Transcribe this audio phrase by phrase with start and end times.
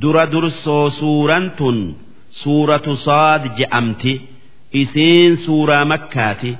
[0.00, 1.78] dura dursoo suuraan tun
[2.40, 4.14] suuratu saad je'amti.
[4.82, 6.52] Isiin suuraa makkaati.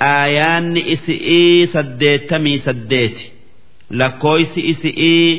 [0.00, 3.24] Aayaanni isi'ii saddeettamii saddeeti.
[4.00, 5.30] Lakkooysi isi'ii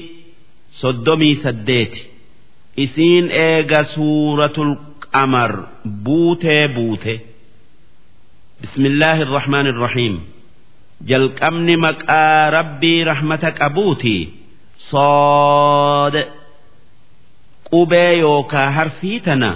[0.80, 2.02] soddomii saddeeti.
[2.84, 4.72] Isiin eega suuratul
[5.14, 5.52] qamar
[6.06, 7.14] buutee buute.
[8.62, 10.16] Bismillaahi irrahmaan irrahiim
[11.10, 14.16] jalqabni maqaa rabbii rahmata qabuuti
[14.90, 16.16] sood
[17.70, 19.50] qubee yookaa harfii tana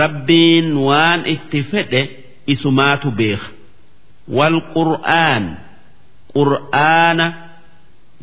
[0.00, 2.02] rabbiin waan itti fedhe
[2.52, 3.48] isumaatu beeka.
[4.36, 5.44] Wal qur'aan
[6.34, 7.26] qur'aana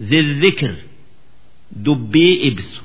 [0.10, 0.74] zizzikir
[1.86, 2.82] dubbii ibsu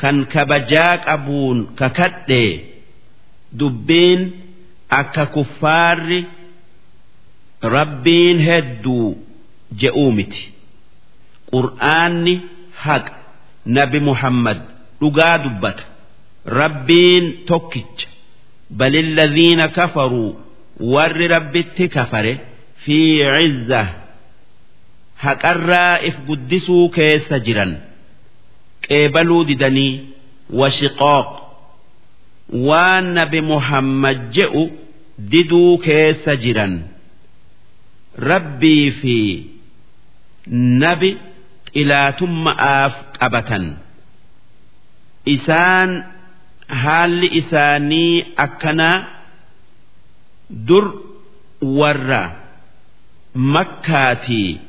[0.00, 2.52] kan kabajaa qabuun kakadhee
[3.60, 4.20] dubbiin
[5.00, 6.20] akka kuffaarri
[7.76, 9.08] rabbiin hedduu
[9.80, 10.42] je'uu miti.
[11.52, 12.34] Qur'aanni
[12.84, 13.12] haqa
[13.76, 14.60] nabi muhammad
[15.02, 15.84] dhugaa dubbata
[16.60, 18.08] rabbiin tokkicha.
[18.78, 20.30] Balilladhiina kafaruu.
[20.92, 22.32] Warri rabbitti kafare
[22.84, 22.98] fi
[23.34, 23.82] cizza
[25.24, 27.72] haqarraa if guddisuu keessa jiran.
[28.86, 29.92] Qeebaluu didanii
[30.60, 31.28] washiqooq
[32.68, 34.64] waan nabi muhammad je'u
[35.32, 36.74] diduu keessa jiran.
[38.30, 39.16] Rabbii fi
[40.82, 41.10] nabi
[41.74, 43.64] xilaatummaa'aaf qabatan.
[45.24, 45.90] Isaan
[46.82, 48.98] haalli isaanii akkanaa
[50.68, 50.86] dur
[51.78, 52.22] warra
[53.54, 54.60] makkaatii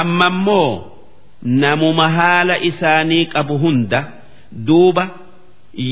[0.00, 0.70] amma immoo
[1.62, 4.00] namuma haala isaanii qabu hunda
[4.66, 5.04] duuba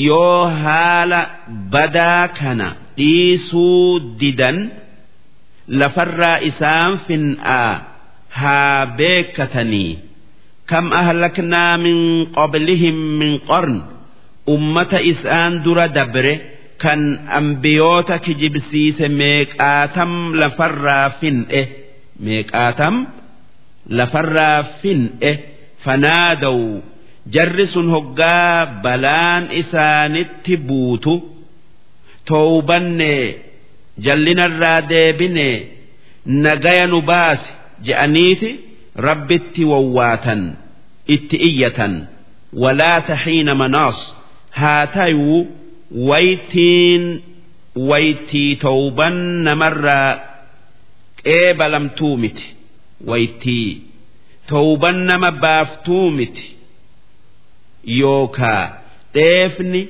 [0.07, 1.21] yoo haala
[1.73, 4.59] badaa kana dhiisuu didan
[5.81, 7.73] lafarraa isaan fin'aa
[8.41, 9.99] haa beekatanii
[10.71, 11.99] kam ahlaknaa min
[12.37, 13.75] qablihim min qarn
[14.55, 16.35] ummata isaan dura dabre
[16.83, 17.01] kan
[17.39, 21.63] ambiyoota kijibsiise meeqaatam lafarraa fin'e
[22.27, 22.95] meeqaatam
[23.99, 25.33] lafarraa fin'e
[25.85, 26.59] fanaadaw
[27.35, 31.15] jarri sun hoggaa balaan isaanitti buutu
[32.31, 33.13] towbanne
[34.05, 35.49] jallinarraa deebine
[36.45, 37.49] nagaya nu baase
[37.87, 38.51] je'aniiti
[39.07, 40.41] rabbitti wawwaatan
[41.15, 41.95] itti iyyatan
[42.63, 43.99] walaa taxiina manaas
[44.61, 45.41] haa tayuu
[46.09, 47.05] waytiin
[47.91, 49.17] waytii towban
[49.47, 50.11] namarraa
[51.25, 52.47] qeebalamtuu miti
[53.11, 53.69] waytii
[54.51, 56.47] towban nama baaftuu miti
[58.01, 58.63] yookaa
[59.15, 59.83] dheefni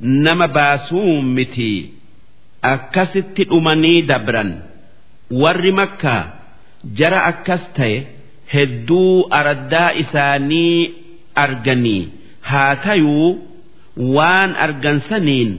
[0.00, 1.70] nama baasuu miti
[2.72, 4.50] akkasitti dhumanii dabran.
[5.42, 6.22] Warri makkaa
[6.98, 7.96] jara akkas ta'e
[8.53, 10.93] hedduu araddaa isaanii
[11.45, 12.01] arganii
[12.51, 13.27] haa tayuu
[14.17, 15.51] waan argansaniin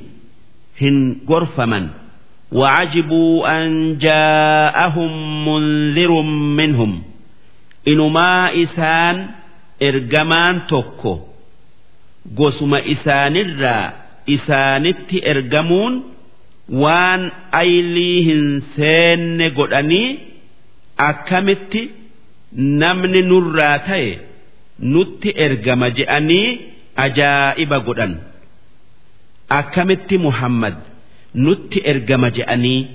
[0.80, 0.96] hin
[1.26, 1.86] gorfaman
[2.52, 5.12] وعجبوا أن جاءهم
[5.48, 6.12] منذر
[6.60, 7.02] منهم
[7.88, 9.26] إنما إسان
[9.82, 11.14] إرجمان توكو
[12.38, 13.92] قسم إسان الرا
[14.30, 16.02] إسانت إرجمون
[16.68, 20.18] وان أيليهن سين قدني
[21.00, 21.74] أكمت
[22.53, 24.09] namni nurraa ta'e
[24.93, 26.47] nutti ergama je'anii
[27.05, 28.13] ajaa'iba godhan
[29.59, 30.75] akkamitti muhammad
[31.45, 32.87] nutti ergama je'anii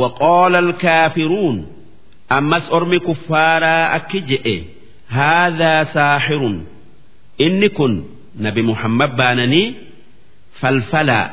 [0.00, 1.56] waqoola alkaafiruun
[2.38, 4.56] ammas ormi kuffaaraa akki je'e
[5.16, 6.56] haadhaa saaxirun
[7.46, 7.94] inni kun
[8.44, 9.68] nabi muhammad baananii
[10.60, 11.26] falfalaa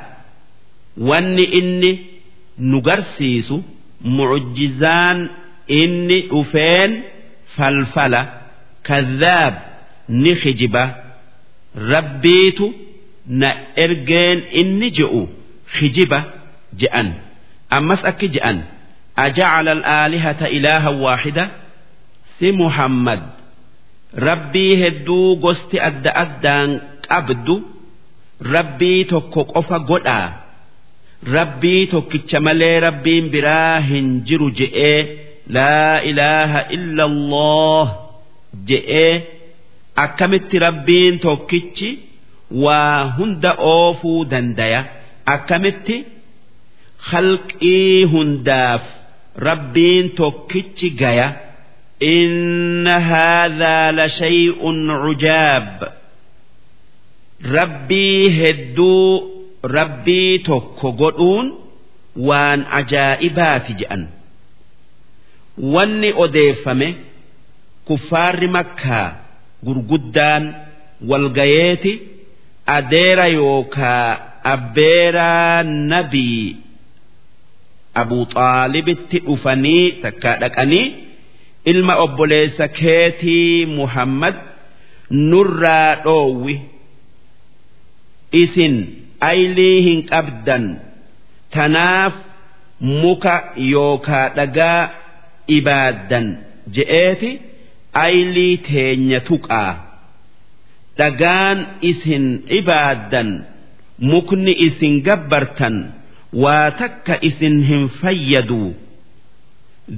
[1.09, 1.91] wanni inni
[2.69, 3.57] nu garsiisu
[4.18, 5.18] mucjizaan
[5.68, 6.91] inni dhufeen.
[7.59, 8.22] Falfala
[8.90, 9.53] kadhaab
[10.22, 10.84] ni kijiba
[11.94, 12.68] rabbiitu
[13.42, 13.50] na
[13.86, 15.22] ergeen inni je'u
[15.80, 16.19] kijiba
[16.81, 17.08] je'an
[17.78, 18.58] ammas akki je'an
[19.25, 21.46] ajacala alaalihata ilaahan waaxida
[22.40, 23.22] si muhammad
[24.28, 26.69] rabbii hedduu gosti adda addaan
[27.10, 27.56] qabdu
[28.56, 30.28] rabbii tokko qofa godhaa
[31.38, 35.00] rabbii tokkicha malee rabbiin biraa hin jiru je'ee
[35.57, 37.86] laa ilaaha illa allah
[38.69, 39.13] je'ee
[40.06, 41.90] akkamitti rabbiin tokkichi
[42.63, 44.81] waa hunda oofuu dandaya
[45.36, 45.98] akkamitti
[47.10, 48.84] khalqii hundaaf
[49.50, 51.28] rabbiin tokkichi gaya
[52.16, 55.68] inna haadhaa lashay'un cujaab
[57.57, 59.10] rabbii hedduu
[59.78, 61.48] rabbii tokko godhuun
[62.30, 64.02] waan ajaa'ibaati je'an
[65.75, 66.88] wanni odeeffame
[67.88, 69.07] kuffaarri makkaa
[69.65, 70.44] gurguddaan
[71.09, 71.94] walgayeeti
[72.77, 74.07] adeera yookaa
[74.53, 76.56] abbeeraa nabii
[78.01, 80.85] abuu xaalibitti dhufanii takkaa dhaqanii
[81.71, 84.35] ilma obboleessa keetii muhammad
[85.31, 86.56] nurraa dhoowwi.
[88.41, 88.75] Isin
[89.29, 90.65] aylii hin qabdan.
[91.53, 92.13] Tanaaf
[93.01, 93.35] muka
[93.71, 94.89] yookaa dhagaa
[95.57, 96.28] ibaaddan
[96.75, 97.31] je'eeti
[98.06, 99.72] aylii teenya tuqaa.
[100.98, 101.60] Dhagaan
[101.90, 102.25] isin
[102.60, 103.30] ibaaddan
[104.12, 105.75] mukni isin gabbartan
[106.44, 108.63] waa takka isin hin fayyadu.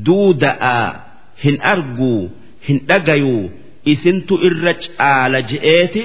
[0.06, 0.88] Duuda'aa
[1.44, 2.30] hin arguu
[2.68, 3.44] hin dhagayuu
[3.94, 6.04] isintu irra caala je'eeti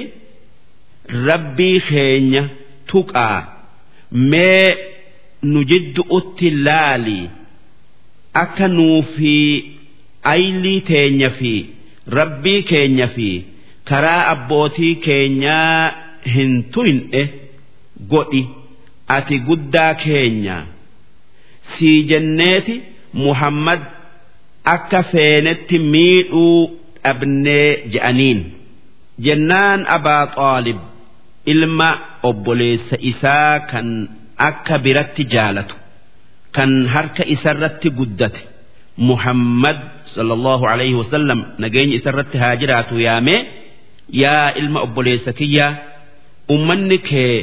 [1.27, 2.43] rabbii keenya
[2.91, 3.39] tuqaa.
[4.31, 4.67] Mee
[5.51, 7.19] nu jiddu'utti laali
[8.43, 9.33] akka nuu fi
[10.33, 11.53] aylii teenya fi
[12.19, 13.29] rabbii keenya fi
[13.89, 15.91] karaa abbootii keenyaa
[16.35, 17.21] hin tuyne
[18.13, 18.43] godhi
[19.15, 20.57] ati guddaa keenya.
[21.73, 22.75] Sii jenneeti
[23.13, 23.81] muhammad
[24.75, 26.59] akka feenetti miidhuu
[27.03, 28.39] dhabnee je'aniin.
[29.25, 30.79] Jennaan abaa xaalib
[31.53, 31.89] ilma
[32.29, 33.87] obboleessa isaa kan
[34.49, 35.75] akka biratti jaalatu
[36.57, 38.41] kan harka isarratti guddate.
[39.09, 39.77] Muhammad
[40.15, 43.39] sallallahu alaihi wasallam nageenya isarratti haa jiraatu yaamee
[44.21, 45.71] yaa ilma obboleessa kiyyaa
[46.55, 47.37] ummanni kee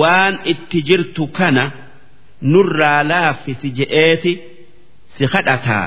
[0.00, 1.64] waan itti jirtu kana
[2.52, 4.32] nurraa laaffisi je'eeti
[5.16, 5.86] si kadhataa.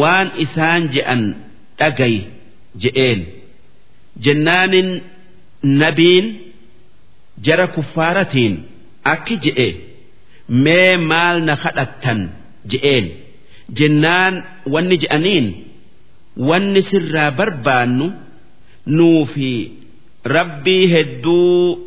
[0.00, 1.22] Waan isaan je'an
[1.78, 2.20] dhagayi
[2.82, 3.20] je'een.
[4.24, 4.88] Jennaanin
[5.82, 6.26] nabiin
[7.46, 8.54] jara kuffaaratiin
[9.12, 9.68] akki je'e
[10.48, 12.20] mee maal na kadhattan
[12.70, 13.06] je'een.
[13.78, 14.34] Jennaan
[14.72, 15.46] wanni je'aniin
[16.48, 18.06] wanni sirraa barbaannu
[18.96, 19.52] nuufi
[20.24, 21.78] rabbii hedduu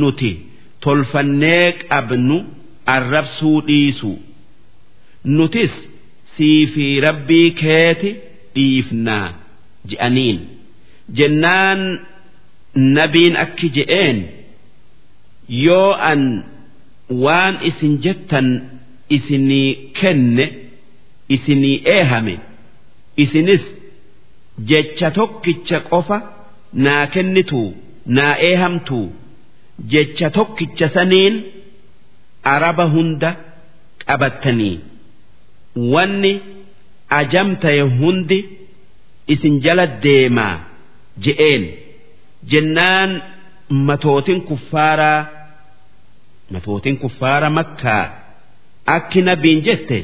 [0.00, 0.32] nuti
[0.80, 2.36] tolfannee qabnu
[2.94, 4.12] arrabsuu dhiisu.
[5.24, 5.74] Nutis
[6.36, 8.10] sii fi rabbii keeti
[8.54, 9.28] dhiifnaa
[9.90, 10.38] je'aniin.
[11.18, 11.80] Jennaan
[12.74, 14.18] nabiin akki je'een
[15.48, 16.22] yoo an
[17.24, 18.48] waan isin jettan
[19.16, 19.70] isinii
[20.00, 20.46] kenne
[21.28, 22.34] isinii eehame
[23.24, 23.64] isinis
[24.70, 26.18] jecha tokkicha qofa
[26.84, 27.62] naa kennitu
[28.16, 29.00] naa eehamtu
[29.92, 31.34] jecha tokkicha saniin
[32.54, 33.30] araba hunda
[34.06, 34.76] qabattanii
[35.92, 36.32] wanni
[37.20, 38.38] ajamtaye hundi
[39.34, 40.56] isin jala deemaa
[41.24, 41.64] je'een.
[42.50, 43.10] Jennaan
[43.88, 45.20] matootin kuffaaraa
[46.50, 48.04] matootin kuffaara makkaa.
[48.96, 49.98] Akki nabiin jette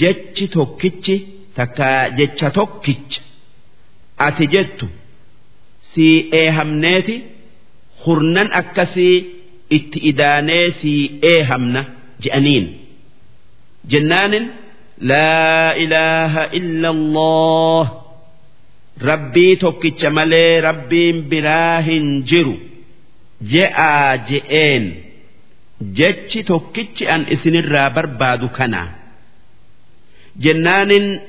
[0.00, 1.16] jechi tokkichi
[1.56, 1.88] takka
[2.18, 3.20] jecha tokkicha.
[4.26, 4.86] Ati jettu
[5.92, 7.14] sii eehamneeti
[8.06, 9.16] hurnan akkasii
[9.76, 11.82] itti idaanee sii eehamna
[12.24, 12.66] je'aniin.
[13.90, 14.44] Jennaanin
[15.10, 17.84] laa ilaaha illa allah
[19.08, 22.54] rabbii tokkicha malee rabbiin biraa hin jiru
[23.52, 24.84] je'aa je'een
[25.80, 28.82] jechi tokkichi an isinirraa barbaadu kana.
[30.38, 31.20] Jennaanin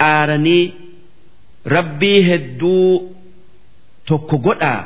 [0.00, 0.72] aaranii
[1.74, 3.14] rabbii hedduu
[4.08, 4.80] tokko godhaa?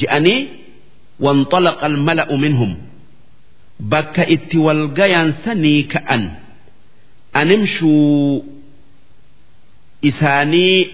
[0.00, 0.40] je'anii
[1.24, 2.72] wanxalaqa almala'u minhum.
[3.90, 6.22] Bakka itti walgayan sanii ka'an.
[7.32, 8.44] Animshuu
[10.02, 10.90] isaanii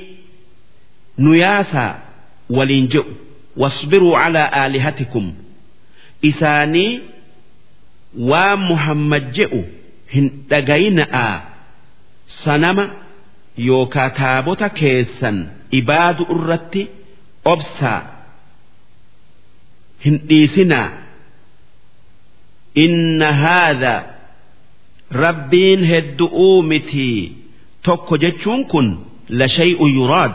[1.19, 1.93] nu yaasaa
[2.57, 3.13] waliin jedhu
[3.57, 5.27] wasbiruu calaa aalihatikum
[6.31, 6.93] isaanii
[8.31, 9.61] waan muhammad jedhu
[10.15, 11.35] hin dhagayina'aa
[12.43, 12.85] sanama
[13.69, 15.37] yookaa taabota keessan
[15.81, 16.83] ibaadu irratti
[17.55, 18.01] obsaa
[20.05, 20.89] hin dhiisinaa.
[22.85, 23.95] Inna haadha
[25.25, 27.19] rabbiin heddu'uu mitii
[27.87, 28.89] tokko jechuun kun
[29.39, 30.33] la shay'u yuraad.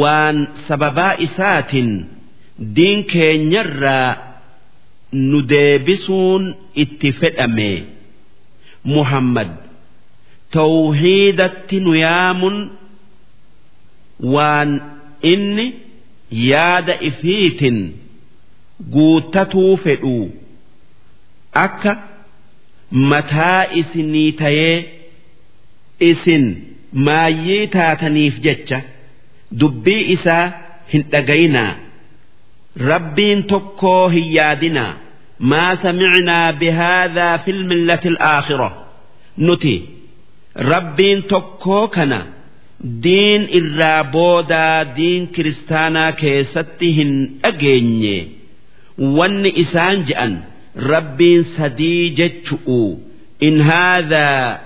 [0.00, 0.36] Waan
[0.68, 1.90] sababaa isaatiin
[2.76, 4.08] diin keenyarraa
[5.12, 7.70] nu deebisuun itti fedhame.
[8.84, 9.50] Muhammad
[10.56, 12.56] tawhiidatti nu yaamun.
[14.34, 14.70] Waan
[15.32, 15.66] inni
[16.50, 17.78] yaada ifiitin
[18.94, 20.26] guuttatuu fedhuu
[21.64, 21.92] akka
[23.10, 24.76] mataa isinii tayee
[26.10, 26.44] isin
[27.06, 28.78] maayyii taataniif jecha
[29.60, 30.44] dubbii isaa
[30.92, 31.72] hin dhagayinaa
[32.90, 34.94] rabbiin tokkoo hin yaadinaa
[35.50, 38.70] maa samicnaa bihaadaa fi lmillati alaakhira
[39.36, 39.74] nuti
[40.72, 42.20] rabbiin tokkoo kana
[43.04, 48.16] diin irraa boodaa diin kiristaanaa keessatti hin dhageenye.
[49.16, 50.34] Wanni isaan je'an
[50.92, 52.80] rabbiin sadii jechu'u.
[53.46, 54.58] In haadhaa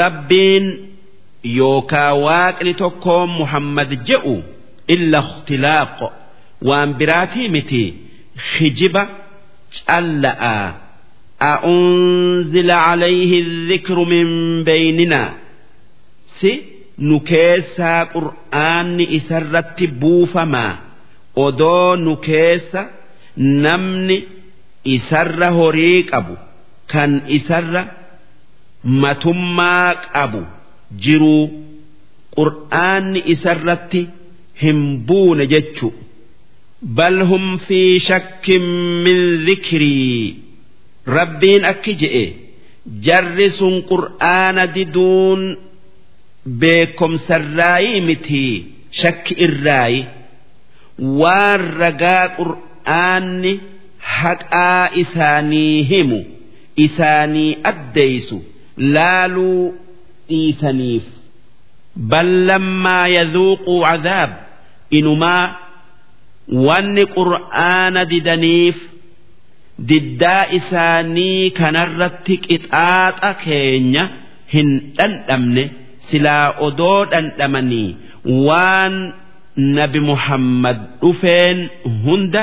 [0.00, 0.64] rabbiin
[1.58, 4.34] yookaa waaqni tokko muhammad je'u
[4.94, 5.98] illa ikhtilaaq
[6.69, 7.83] waan biraatii miti
[8.53, 9.03] hijiba
[9.87, 10.83] calla'a
[11.41, 14.27] أأنزل عليه الذكر من
[14.63, 15.33] بيننا
[16.39, 16.61] سي
[16.99, 20.77] نكيسا قرآن إسرت بوفما
[21.37, 22.89] أدو نكيسا
[23.37, 24.23] نمني
[24.87, 26.35] إسر هريك أبو
[26.89, 27.85] كان إسر
[28.83, 30.41] متماك أبو
[30.99, 31.49] جرو
[32.37, 34.07] قرآن إسرت
[34.63, 35.91] همبون جتشو
[36.81, 38.49] بل هم في شك
[39.05, 40.35] من ذكري
[41.07, 42.25] rabbiin akki je'e
[43.05, 45.41] jarri sun qur'aana diduun
[46.61, 48.45] beekomsarraayii miti
[49.01, 50.01] shakki irraayi
[51.21, 53.53] waan ragaa qur'aanni
[54.19, 56.19] haqaa isaanii himu
[56.85, 58.37] isaanii addeeysu
[58.95, 59.63] laaluu
[60.29, 61.05] dhiisaniif
[62.11, 64.31] bal lammaa yaduuquu cadaab
[64.99, 65.43] inumaa
[66.66, 68.76] wanni qur'aana didaniif
[69.90, 74.04] diddaa isaanii kanarratti qixaaxa keenya
[74.54, 75.64] hin dhandhamne
[76.10, 77.88] silaa odoo dhandhamanii
[78.48, 78.94] waan
[79.78, 81.58] nabi muhammad dhufeen
[82.04, 82.42] hunda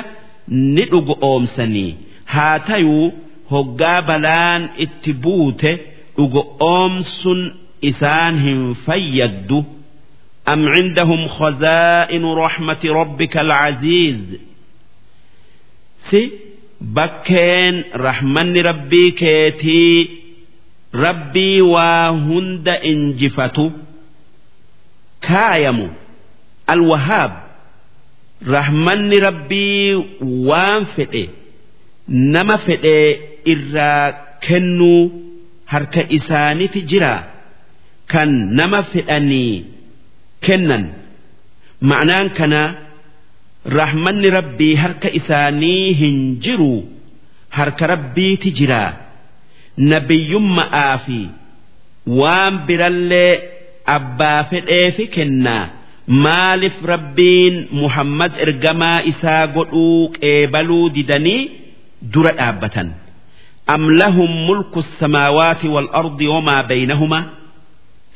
[0.75, 1.91] ni dhugoomsanii
[2.33, 3.05] haa tayuu
[3.51, 5.71] hoggaa balaan itti buute
[6.17, 7.41] dhugoomsun
[7.91, 9.59] isaan hin fayyaddu
[10.49, 14.20] أم عندهم خزائن رحمة ربك العزيز
[16.11, 16.23] سي
[16.97, 17.75] bakkeen
[18.06, 20.11] rahmanni rabbii keetii
[21.04, 23.66] rabbii waa hunda injifatu
[25.20, 25.90] kaayamu
[26.66, 27.32] alwahaab
[28.54, 29.94] rahmanni rabbii
[30.49, 31.25] waan fedhe
[32.09, 32.97] nama fedhe
[33.52, 34.06] irraa
[34.47, 35.02] kennuu
[35.73, 37.14] harka isaaniti jira
[38.12, 39.64] kan nama fedhanii
[40.47, 40.83] kennan.
[41.89, 42.69] Ma'anaan kanaa
[43.79, 46.73] rahmanni rabbii harka isaanii hin jiru
[47.57, 48.83] harka rabbiiti jira.
[49.91, 51.19] Nabiyyumma'aa fi
[52.19, 53.31] waan birallee
[53.95, 55.63] abbaa fedheefi kennaa
[56.25, 61.41] maaliif rabbiin muhammad ergamaa isaa godhuu qeebaluu didanii
[62.13, 62.87] dura dhaabbatan?
[63.73, 67.23] Am lahum mulku samaawaati wal ardi wamaa baynahumaa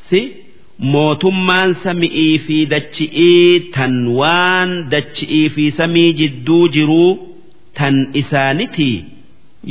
[0.09, 0.19] si
[0.79, 7.09] mootummaan sami'ii fi dachi'ii tan waan dachi'ii fi samii jidduu jiruu
[7.77, 8.91] tan isaaniti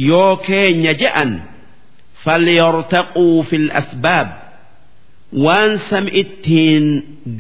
[0.09, 1.33] yoo keenya je'an
[2.25, 4.29] falyartaquu fil asbaab.
[5.45, 6.85] Waan sam'ittiin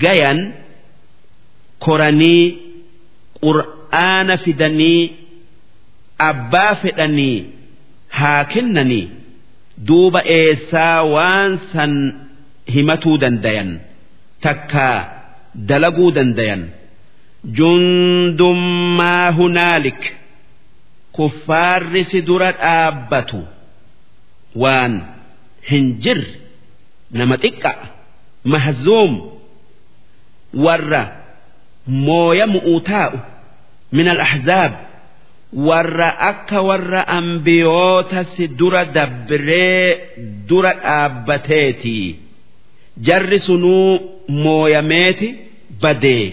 [0.02, 0.40] gayan
[1.84, 2.44] koranii
[3.44, 5.02] qur'aana fidanii
[6.28, 7.38] abbaa fedhanii
[8.18, 9.06] haa kennanii.
[9.88, 11.92] Duuba eessaa waan san
[12.75, 13.70] himatuu dandayan
[14.44, 14.88] takka
[15.68, 16.62] dalaguu dandayan.
[17.58, 20.00] Jundummaa hunaalik
[21.16, 23.40] kuffaarri si dura dhaabbatu.
[24.62, 24.94] Waan
[25.70, 26.32] hin jirre
[27.18, 27.72] nama xiqqa
[28.52, 29.12] mahzuum.
[30.64, 31.02] Warra
[32.06, 33.18] mooyamu'uu taa'u
[33.96, 34.72] min al-ahzaab
[35.68, 39.87] warra akka warra ambiyoota si dura dabree
[40.48, 42.08] dura dhaabbateetii
[43.08, 44.00] jarri sunuu
[44.43, 45.29] mooyameeti
[45.82, 46.25] badee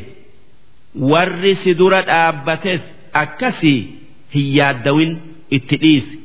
[1.13, 2.83] warri si dura dhaabbates
[3.23, 3.81] akkasii
[4.35, 5.13] hin yaaddawin
[5.59, 6.17] itti dhiisi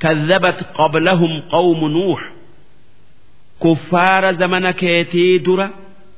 [0.00, 2.20] كذبت قبلهم قوم نوح
[3.62, 5.70] كفار زمن كيتي درة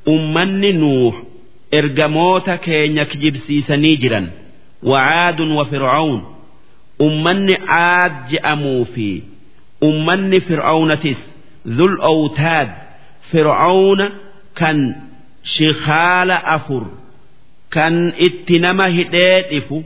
[0.08, 1.22] أمن نوح
[1.74, 4.30] إرجموت كينيك جبسيسني جرا
[4.82, 6.34] وعاد وفرعون
[7.00, 9.22] أمن عاد جأموا في
[9.82, 11.20] أمن فرعون تس
[11.68, 12.70] ذو الأوتاد
[13.31, 14.07] fir'aawna
[14.59, 14.77] kan
[15.53, 16.83] shikaala afur
[17.75, 17.95] kan
[18.27, 19.77] itti nama hidhee dhifu.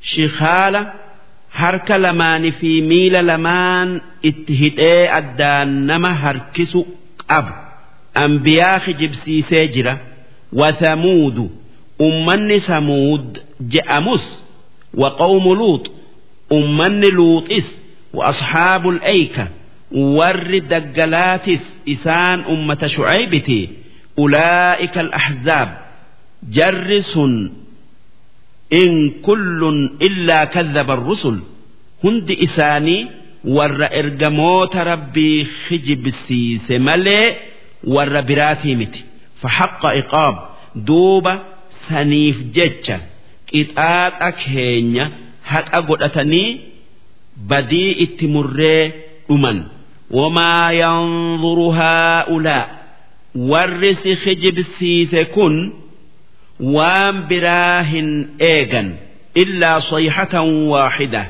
[0.00, 0.94] Shikaala
[1.50, 6.80] harka lamaanii fi miila lamaan itti hidhee addaan nama harkisu
[7.26, 7.52] qabu
[8.14, 9.94] ambiyaa kijibsiisee jira.
[10.52, 11.50] Wasamuudu
[12.06, 13.38] ummanni samuud
[13.72, 14.24] je'amus.
[14.94, 15.92] Waqawmu luuxu
[16.50, 17.66] ummanni luuxis
[18.14, 19.46] wa ashaabul eeyka
[19.92, 21.62] warri daggalaatis
[21.94, 23.60] isaan ummata shu'aybiti
[24.22, 25.68] ulaa'ika al-ahzaab.
[26.56, 27.34] Jarri sun
[28.70, 28.94] in
[29.26, 31.38] kullun illaa kadhaba rusul
[32.02, 33.00] hundi isaanii
[33.56, 37.26] warra ergamoota rabbii hijibsiise malee
[37.94, 39.00] warra biraatii miti.
[39.42, 40.36] Fahaqqa iqaab
[40.88, 41.32] duuba
[41.88, 42.96] saniif jecha
[43.50, 45.04] qixaaxa keenya
[45.50, 46.48] haqa godhatanii
[47.50, 48.82] badii itti murree
[49.28, 49.58] dhuman.
[50.10, 52.66] Wamaa yanzuru haa'ulaa
[53.50, 55.54] warri si kijibsiise kun
[56.74, 58.08] waan biraa hin
[58.52, 58.88] eegan
[59.42, 61.22] illaa sayhatan waaxida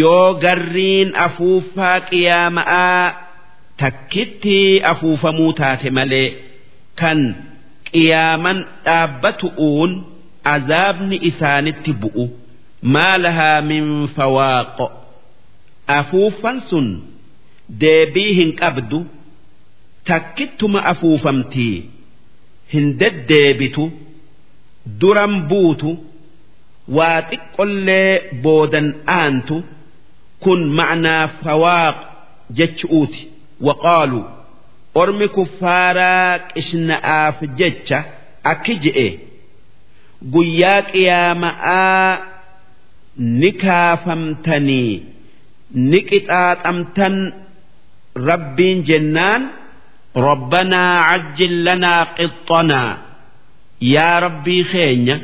[0.00, 3.04] yoo garriin afuuffaa qiyaama'aa
[3.82, 4.58] takkitti
[4.92, 6.28] afuufamuu taate malee
[7.00, 7.18] kan
[7.90, 9.92] qiyaaman dhaabbatu'uun
[10.54, 12.24] azaabni isaanitti bu'u
[12.94, 13.86] maa lahaa min
[14.16, 14.78] fawaaq
[15.98, 16.86] afuuffan sun
[17.82, 18.98] deebii hin qabdu
[20.10, 21.76] takkittuma afuufamtii
[22.74, 23.84] hin deddeebitu
[25.00, 25.90] duran buutu
[26.96, 29.56] waa xiqqollee boodan aantu
[30.44, 31.96] kun ma'naa fawaaq
[32.58, 33.20] jechuuti
[33.68, 34.20] waqaalu
[35.02, 37.98] ormi kuffaaraa qishna'aaf jecha
[38.52, 39.08] akki je'e
[40.34, 42.10] guyyaa qiyaama'aa
[43.40, 44.94] ni kaafamtanii
[45.90, 47.14] ni qixaaxamtan
[48.30, 49.42] rabbiin jennaan
[50.26, 52.92] rabbanaa cajjil lanaa qixxanaa
[53.94, 55.16] yaa rabbii keenya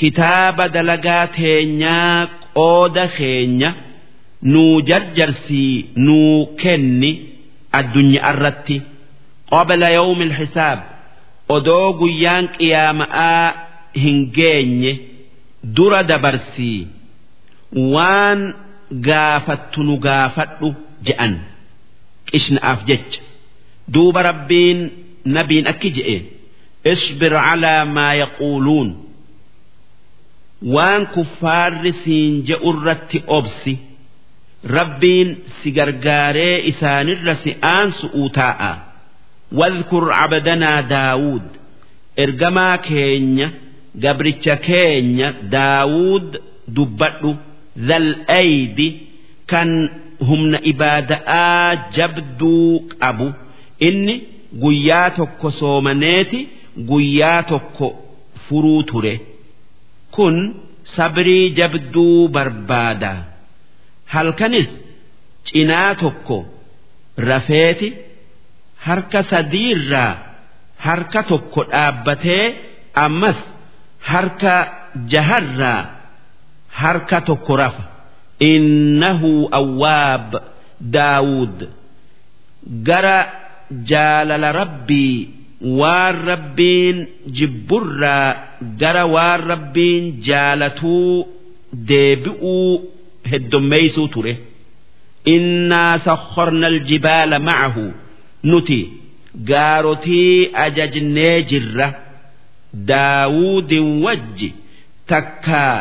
[0.00, 2.26] kitaaba dalagaa teenyaa
[2.58, 3.70] qooda keenya
[4.52, 5.74] nuu jarjarsii
[6.06, 7.10] nuu kenni
[7.78, 8.76] addunyaa irratti
[9.52, 10.78] qabla yawmi alxisaab
[11.56, 13.46] odoo guyyaan qiyaama'aa
[14.02, 14.92] hin geenye
[15.76, 16.80] dura dabarsii
[17.94, 18.40] waan
[19.08, 20.68] gaafattu nu gaafadhu
[21.08, 21.34] je'an
[22.32, 23.20] qishnaaf jecha.
[23.92, 24.78] Duuba rabbiin
[25.34, 26.18] nabiin akki je'e.
[26.92, 28.88] Isbir calaa maa yaquuluun.
[30.74, 33.74] Waan kuffaarri siin je'u irratti obsi
[34.76, 35.28] rabbiin
[35.62, 38.72] si gargaaree isaanirra si aansu'uu taa'a.
[39.58, 41.48] Wadkur cabadanaa daawuud.
[42.24, 43.48] Ergamaa keenya
[44.04, 46.28] gabricha keenya daawuud
[46.76, 47.30] dubbadhu.
[47.88, 48.08] Dal
[48.40, 48.88] aydi
[49.50, 49.70] kan
[50.28, 53.28] humna ibaada'aa jabduu qabu.
[53.88, 54.14] Inni
[54.62, 56.40] guyyaa tokko soomaneeti
[56.90, 57.86] guyyaa tokko
[58.44, 59.14] furuu ture.
[60.14, 60.36] Kun
[60.94, 63.12] sabrii jabduu barbaada.
[64.14, 64.68] Halkanis
[65.48, 66.36] cinaa tokko
[67.28, 67.88] rafeeti
[68.86, 70.12] harka sadiirraa
[70.86, 72.44] harka tokko dhaabbatee
[73.04, 73.38] ammas
[74.10, 74.54] harka
[75.12, 75.80] jaharraa
[76.80, 77.82] harka tokko rafa
[78.50, 80.30] innahu awwaab
[80.96, 81.58] daawud
[82.88, 83.16] gara
[83.90, 85.16] jaalala rabbii
[85.80, 86.98] waan rabbiin
[87.38, 88.28] jibburraa
[88.80, 91.26] gara waan rabbiin jaalatuu
[91.90, 92.72] deebi'uu
[93.30, 94.32] heddommeeysuu ture
[95.34, 97.84] innaa sakharna aljibaala ma'ahu
[98.50, 98.80] nuti
[99.50, 101.88] gaarotii ajajnee jirra
[102.90, 104.48] daawudin wajji
[105.12, 105.76] takkaa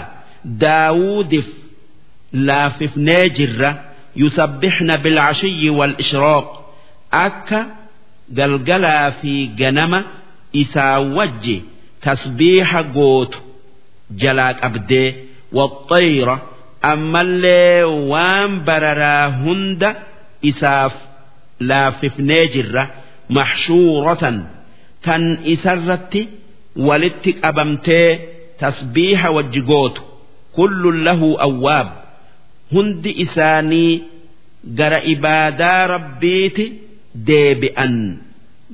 [0.63, 1.47] daawudif
[2.34, 3.70] laaffifnee jirra
[4.22, 6.48] yusabbixna bilcashiyyi wal-ishraaq
[7.26, 7.60] akka
[8.38, 10.00] galgalaa fi ganama
[10.62, 11.58] isaa wajji
[12.04, 13.39] tasbiixa gootu
[14.22, 15.10] jalaa qabdee
[15.58, 16.36] waxxayra
[16.91, 19.89] ammallee waan bararaa hunda
[20.50, 20.94] isaaf
[21.70, 22.84] laaffifnee jirra
[23.38, 24.38] maxshuuratan.
[25.06, 26.22] Tan isarratti
[26.88, 28.10] walitti qabamtee
[28.62, 30.02] tasbiixa wajji gootu.
[30.56, 31.88] Kullun lahu awwaab
[32.73, 33.93] hundi isaanii
[34.79, 36.65] gara ibaadaa rabbiiti
[37.27, 37.95] deebi'an.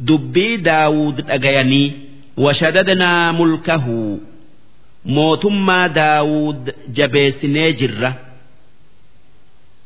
[0.08, 1.88] Dubbii daawud dhagayanii
[2.46, 4.00] washadadnaa mulkahu.
[5.16, 6.62] Mootummaa daawud
[6.98, 8.12] jabeessinee jirra.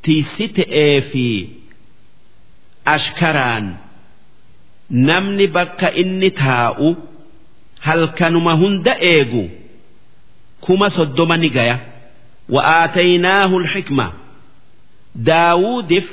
[0.03, 1.25] Tiisitee fi
[2.93, 3.65] ashkaraan
[5.07, 6.89] namni bakka inni taa'u
[7.85, 9.43] halkanuma hunda eegu
[10.65, 11.77] kuma soddoma ni gaya
[12.48, 14.12] وآتيناه الحكمة
[15.26, 16.06] daawuudif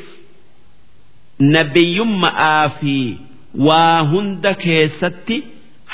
[1.40, 3.18] nabiyyummaa fi
[3.68, 5.38] waa hunda keessatti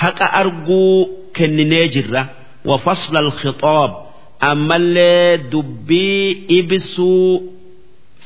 [0.01, 1.05] haqa arguu
[1.37, 2.21] kenninee jirra
[2.69, 3.91] wafasla alkhixaab
[4.51, 7.33] ammallee dubbii ibsuu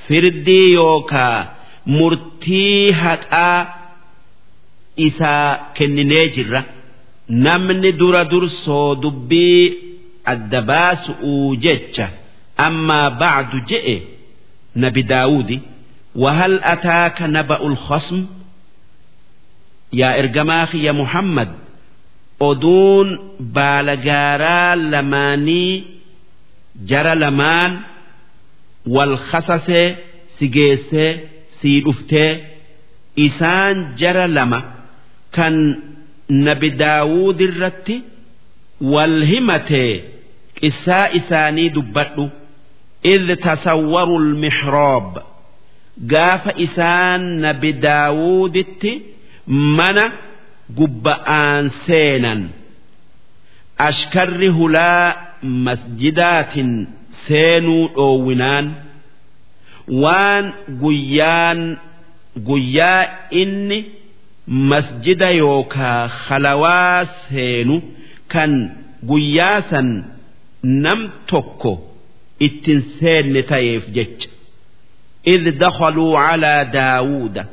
[0.07, 1.39] firdii yookaa
[1.85, 3.59] murtii haqaa
[5.07, 6.61] isaa kenninee jirra
[7.45, 9.63] namni dura dursoo dubbii
[10.32, 12.06] adda baasu'uu jecha
[12.66, 13.96] ammaa bacdu je'e
[14.82, 15.56] nabi daawudi
[16.22, 18.20] wahal ataaka naba'ul khasm
[20.00, 21.48] yaa ergamaa kiyya muhammad
[22.48, 23.08] oduun
[23.56, 25.72] baalagaaraa lamaanii
[26.90, 27.72] jara lamaan
[28.94, 29.88] wal khasasee
[30.38, 31.10] si geessee
[31.60, 32.32] sii dhuftee
[33.26, 34.60] isaan jara lama
[35.36, 35.54] kan
[36.46, 37.96] nabi daawud irratti
[38.92, 39.92] wal himatee
[40.60, 42.24] qissaa isaanii dubbadhu.
[43.12, 45.10] Idh tasawwaru lmixroob
[46.12, 48.92] gaafa isaan nabi daawuditti
[49.76, 50.04] mana
[50.78, 52.40] gubba'aan seenan.
[53.88, 55.06] Ashkarri hulaa
[55.66, 56.70] masjidaatin
[57.26, 58.66] seenuu dhoowwinaan.
[60.02, 60.46] Waan
[60.82, 61.60] guyyaan
[62.48, 63.04] guyyaa
[63.42, 63.78] inni
[64.70, 67.76] masjida yookaa khalawaa seenu
[68.32, 68.52] kan
[69.10, 69.88] guyyaa san
[70.62, 71.72] nam tokko
[72.46, 74.28] ittin seenne ta'eef jecha.
[75.32, 77.44] Idh dakhaluu calaa daawuuda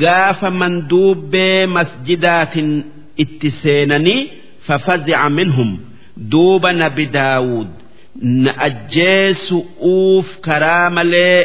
[0.00, 2.70] gaafa manduubbee masjidaatin
[3.22, 4.22] itti seenanii
[4.66, 5.70] fafazica minhum.
[6.30, 7.68] Duuba nabi daawud
[8.44, 9.58] na ajjeesu
[9.92, 11.40] uuf karaa malee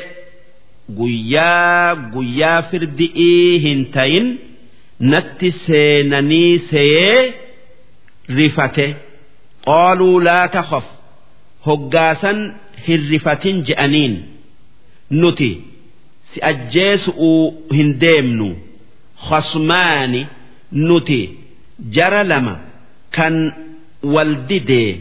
[0.98, 4.28] guyyaa guyyaa firdi'ii hin tayin
[5.00, 7.34] natti seenanii seyee
[8.40, 8.88] rifate.
[9.68, 10.86] Qaaluu laa takhaf
[11.68, 12.40] hoggaasan
[12.88, 14.16] hin rifatin je'aniin.
[15.22, 15.52] Nuti
[16.30, 17.44] si ajjeesu'uu
[17.76, 18.50] hin deemnu.
[19.28, 20.22] Khasmaani
[20.88, 21.22] nuti
[21.96, 22.56] jara lama
[23.16, 23.36] kan
[24.14, 24.92] wal didee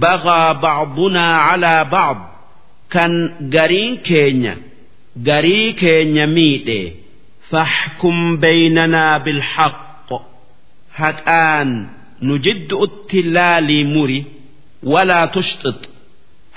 [0.00, 2.20] bagaa bacdunaa calaa bacd
[2.94, 3.12] kan
[3.54, 4.54] gariin keenya
[5.28, 6.80] garii keenya miidhe.
[7.50, 9.76] Faxkum baynanaa bilxaq
[10.98, 11.70] haqaan
[12.26, 14.18] nu jiddu'utti laalii muri
[14.92, 15.78] walaa tushxix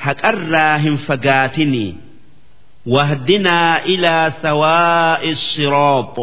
[0.05, 1.91] haqarraa hin fagaatinii
[2.95, 6.15] wahdinaa ilaa sawaa'i siroox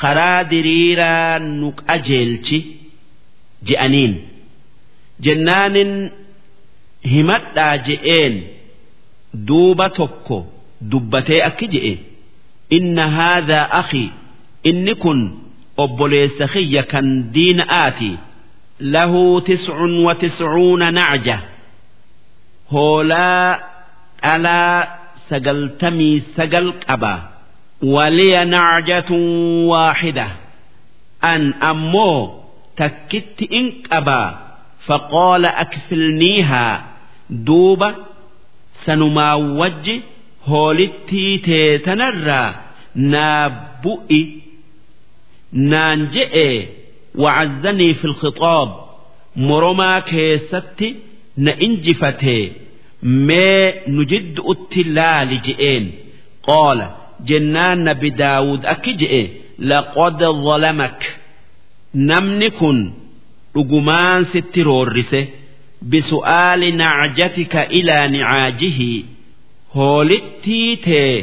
[0.00, 2.58] karaa diriiraa nu qajeelchi
[3.68, 4.14] je'aniin
[5.24, 5.92] jennaanin
[7.12, 8.34] himadhaa je'een
[9.48, 10.38] duuba tokko
[10.90, 11.94] dubbatee akki je'e
[12.78, 14.04] inna haadhaa akhi
[14.70, 15.20] inni kun
[15.82, 18.12] obboleessa kiyya kan diina aati.
[18.94, 21.36] Lahu tiscun wa tiscuuna nacja
[22.72, 23.58] hoolaa
[24.22, 24.86] dhalaa
[25.28, 27.14] sagaltamii sagal qaba.
[27.94, 29.24] Waliya nacjatun
[29.70, 30.26] waaxida
[31.32, 32.20] an ammoo
[32.78, 34.28] takkitti in qabaa
[34.86, 36.74] faqaala akfilniihaa
[37.46, 37.88] duuba
[38.86, 39.96] sanumaa wajji
[40.50, 42.48] hoolittii teetanarraa
[43.12, 43.44] naa
[43.82, 44.20] bu'i
[45.70, 46.48] naan je'e
[47.22, 48.70] wacazzanii fi lkhixaab
[49.48, 50.88] moromaa keessatti
[51.44, 52.44] na injifatee
[53.28, 55.84] mee nu jiddu'utti laali je'een.
[56.46, 56.86] Qaala
[57.28, 59.22] jennaan nabi daawud akki je'e
[59.70, 61.00] laqad zalamak.
[62.08, 62.78] Namni kun
[63.54, 65.20] dhugumaan sitti roorrise
[65.90, 69.00] bisu'aali nacjatika ilaa nicaajihii
[69.74, 71.16] hoolittii tee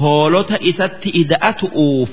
[0.00, 2.10] hoolota isatti ida'atu'uuf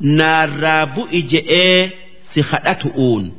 [0.00, 1.90] naarraa bu'i je'ee
[2.32, 3.32] si kadhatu'uun.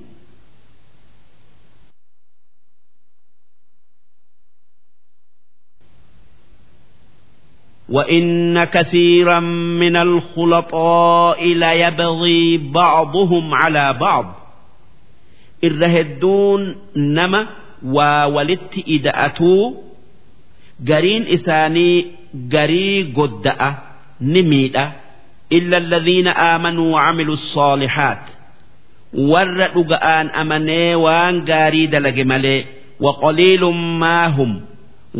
[7.89, 9.39] وإن كثيرا
[9.79, 14.25] من الخلطاء ليبغي بعضهم على بعض
[15.63, 17.47] الرهدون نما
[17.83, 19.85] وولدت إدأتو
[20.83, 22.11] gariin isaanii
[22.51, 23.69] garii godda'a
[24.19, 24.41] ni
[25.51, 28.23] miidha illa alladhiina aamanuu wacamilu الصالحات
[29.31, 32.61] warra dhuga'aan amanee waan gaarii dalage malee
[33.05, 34.51] waqaliilun maahum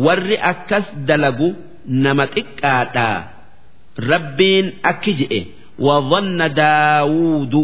[0.06, 1.48] warri akkas dalagu
[2.04, 3.08] nama xiqqaadha
[4.10, 5.42] rabbiin akki je'e
[5.86, 7.54] وظن داود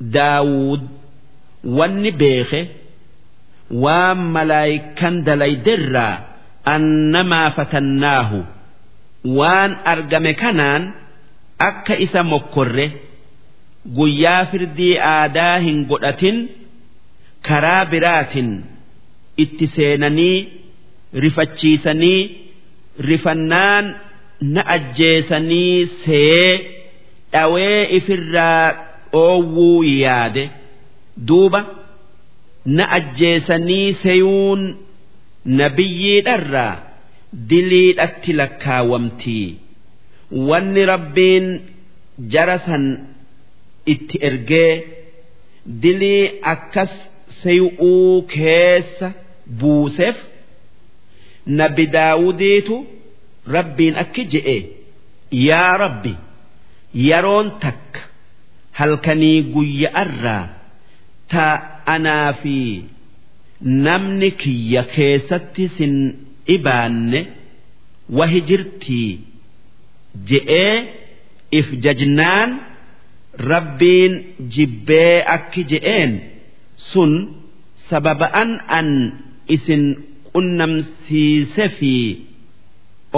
[0.00, 0.82] داود
[1.78, 2.60] wanni beeke
[3.84, 6.14] waan malaayikan dalayderraa
[6.74, 8.38] annamaa fatannaahu
[9.38, 10.82] waan argame kanaan
[11.59, 12.85] akka isa mokkorre
[13.97, 16.37] guyyaa firdii aadaa hin godhatin
[17.47, 18.49] karaa biraatin
[19.43, 20.37] itti seenanii
[21.25, 22.21] rifachiisanii
[23.09, 23.85] rifannaan
[24.55, 26.47] na ajjeesanii see
[27.33, 28.65] dhawee ifirraa
[29.13, 30.49] dhoowwuu yaade
[31.27, 31.61] duuba
[32.77, 34.61] na ajjeesanii seeyuun
[35.59, 36.73] nabiyyiidharraa
[37.49, 39.47] diliidhatti lakkaawamtii
[40.49, 41.47] wanni rabbiin
[42.33, 42.85] jara san
[43.93, 44.73] itti ergee
[45.83, 46.93] dilii akkas
[47.41, 49.07] seey'uu keessa
[49.59, 50.17] buuseef
[51.59, 52.75] nabi daawudiitu
[53.55, 54.57] rabbiin akki je'e
[55.47, 56.13] yaa rabbi
[57.07, 58.01] yeroon takka
[58.79, 60.43] halkanii guyya'arraa
[61.31, 61.45] ta
[61.95, 62.55] anaa fi
[63.85, 65.93] namni kiyya keessatti sin
[66.47, 67.19] dhibaanne
[68.17, 69.11] wahi jirtii
[70.29, 70.75] je'ee
[71.59, 72.49] if jajnaan
[73.51, 74.13] rabbiin
[74.55, 76.11] jibbee akki je'een
[76.89, 77.11] sun
[77.89, 78.89] sababa'an an
[79.55, 79.83] isin
[80.33, 81.93] qunnamsiise fi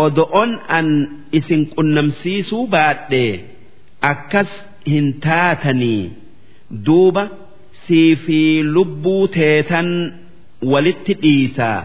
[0.03, 0.87] odo'on an
[1.39, 3.25] isin qunnamsiisuu baadhe.
[4.11, 4.51] Akkas
[4.91, 6.03] hin taatanii
[6.85, 7.23] duuba
[7.85, 8.39] sii fi
[8.75, 9.89] lubbuu teetan
[10.71, 11.79] walitti dhiisaa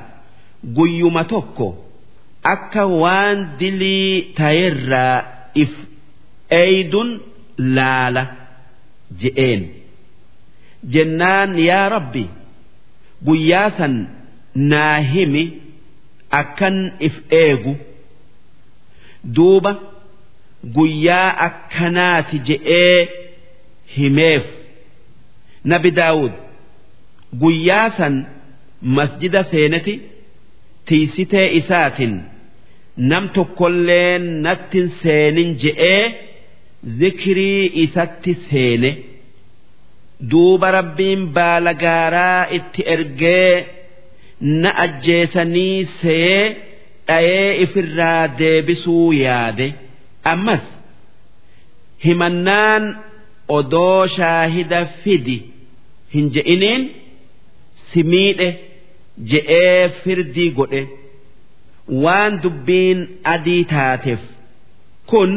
[0.77, 1.69] guyyuma tokko
[2.43, 5.17] akka waan dilii ta'erraa
[5.63, 5.73] if
[6.61, 7.11] eeydun
[7.77, 8.25] laala
[9.21, 9.63] je'een.
[10.93, 12.25] Jennaan yaa rabbi
[13.27, 13.95] guyyaa san
[14.71, 15.45] naa himi
[16.41, 16.77] akkan
[17.09, 17.75] if eegu.
[19.37, 19.73] Duuba
[20.77, 22.99] guyyaa akkanaati je'ee
[23.97, 24.45] himeef.
[25.71, 26.33] Nabi daawud
[27.43, 28.15] guyyaa san
[28.97, 29.95] masjida seeneti
[30.87, 32.15] tiisitee isaatin
[32.97, 36.03] nam tokkollee nattin seenin je'ee
[36.99, 38.91] zikrii isatti seene.
[40.31, 43.55] Duuba rabbiin baala gaaraa itti ergee
[44.63, 46.37] na ajjeesanii see
[47.09, 49.67] dhayee ifirraa deebisuu yaade.
[50.33, 50.65] Ammas
[52.05, 52.85] himannaan
[53.59, 55.39] odoo shaahida fidi
[56.15, 56.83] hin je'iniin
[57.89, 58.49] si miidhe
[59.31, 60.83] je'ee firdii godhe
[62.05, 63.01] waan dubbiin
[63.35, 64.21] adii taateef
[65.11, 65.33] kun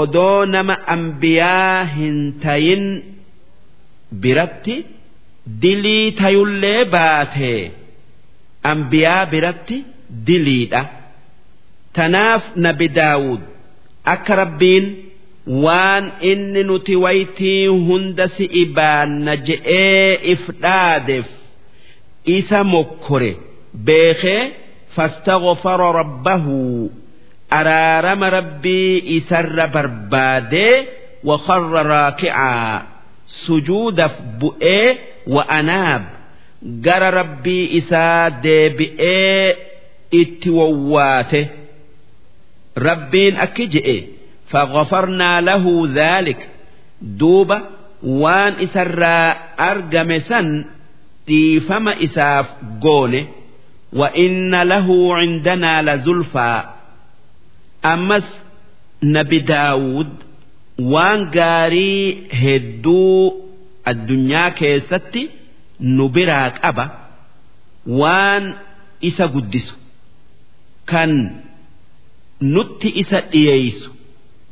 [0.00, 2.84] odoo nama ambiyaa hin tayin
[4.22, 4.76] biratti
[5.62, 7.70] dilii tayullee baatee
[8.72, 9.76] ambiyaa biratti
[10.26, 10.82] diliidha.
[11.96, 13.40] Tanaaf nabi daawud
[14.14, 14.86] akka rabbiin
[15.64, 21.26] waan inni nuti waytii hunda si ibaanna je'ee if dhaadeef
[22.36, 23.32] isa mokkore
[23.86, 24.42] beekee
[24.96, 26.58] fastaghfara rabbahu
[27.58, 30.74] araarama rabbii isarra barbaadee
[31.28, 32.82] waqarra raaki'aa
[33.44, 34.88] sujuudaf bu'ee
[35.34, 36.02] wa'anaab
[36.86, 39.46] gara rabbii isaa deebi'ee
[40.20, 41.40] itti wawwaate
[42.88, 43.96] rabbiin akki je'e
[44.52, 46.40] faqafarnaa lahu dhaalik
[47.20, 47.58] duuba
[48.22, 49.28] waan isarraa
[49.70, 50.48] argame san
[51.26, 52.46] dhiifama isaaf
[52.84, 53.20] goone.
[53.93, 56.63] وإن له عندنا لزلفى
[57.85, 58.27] أمس
[59.03, 60.09] نبي داود
[60.93, 63.17] waan gaarii hedduu
[63.89, 65.23] addunyaa keessatti
[65.95, 66.85] nu biraa qaba
[67.99, 68.43] waan
[69.09, 69.75] isa guddisu
[70.91, 71.11] kan
[72.53, 73.89] nutti isa dhiyeeysu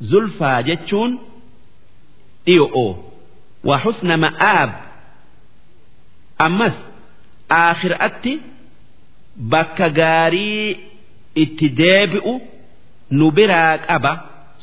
[0.09, 1.11] zulfaa jechuun
[2.45, 2.91] dhiyo'oo
[3.69, 4.71] wa husna ma'aab
[6.45, 6.75] ammas
[7.61, 8.33] aakhiraatti
[9.36, 10.76] bakka gaarii
[11.42, 12.34] itti deebi'u
[13.18, 14.12] nu biraa qaba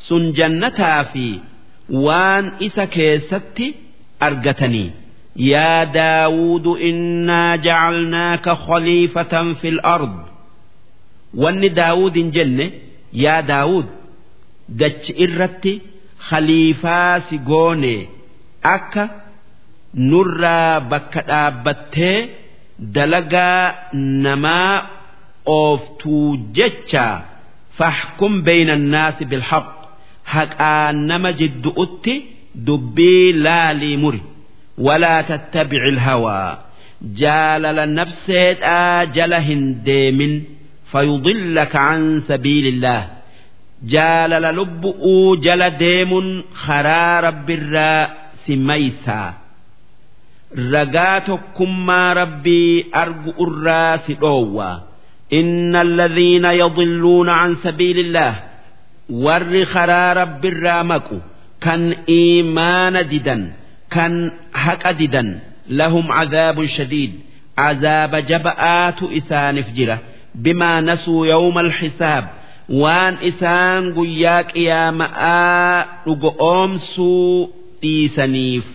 [0.07, 1.25] sun jannataa fi
[2.05, 3.67] waan isa keessatti
[4.27, 4.89] argatanii.
[5.93, 10.15] Daawudu innaa jacalnaaka khaliifatan fil ard.
[11.41, 12.65] Wanni daawudin jenne
[13.23, 13.87] yaa daawud
[14.79, 15.73] dachi irratti
[16.29, 17.95] khaliifaa si goone
[18.75, 19.03] akka
[20.09, 22.17] nurraa bakka dhaabbattee
[22.81, 23.73] dalagaa
[24.25, 24.75] namaa
[25.45, 27.05] ooftuu jecha
[27.77, 29.67] fahkum bayna annaasi bilhaq.
[30.33, 32.15] Haqaan nama jiddu'utti
[32.67, 34.21] dubbii laalii muri.
[34.85, 36.57] Walaa tattabici ilhawaa
[37.21, 40.33] jaalala nafseedhaa jala hin deemin.
[40.91, 43.03] Fayudillaka can sabiilillaah
[43.93, 46.27] jaalala lubbu'uu jala deemun
[46.65, 48.09] karaa rabbirraa
[48.43, 49.29] si maysaa
[50.74, 54.76] ragaa tokkummaa rabbii argu irraa si dhoowwaa
[55.32, 58.32] إن الذين يضلون عن سبيل الله
[59.24, 61.16] warri karaa rabbirraa maqu
[61.64, 61.82] kan
[62.18, 63.42] iimaana didan
[63.94, 64.12] kan
[64.64, 65.28] haqa didan
[65.78, 67.12] lahum cadaabun shadiid
[67.58, 69.98] عذاب جبآت إسانف جرة
[70.34, 72.24] بما نسوا يوم الحساب
[72.70, 75.22] وان إسان قياك يا ماء
[76.08, 77.48] رقوم سو
[77.84, 78.66] إيسانيف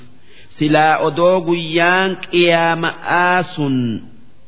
[0.56, 4.02] سلا أدو قيانك يا ماء سن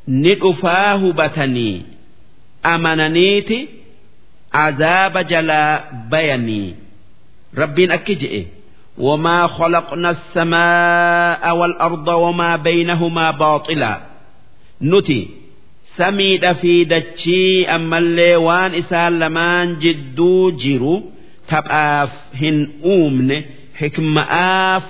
[0.08, 1.82] ندفاه بتني
[2.65, 3.67] أمننيتي
[4.54, 6.76] عذاب جلا بيني
[7.58, 8.45] ربين أكجئ
[8.97, 14.02] وما خلقنا السماء والأرض وما بينهما باطلا
[14.82, 15.28] نتي
[15.95, 21.04] سميد في دتشي أما اللي وان إسال لمان جدو جيرو
[21.47, 22.10] تبقاف
[22.41, 23.41] هن أومن
[23.76, 24.84] حكم آف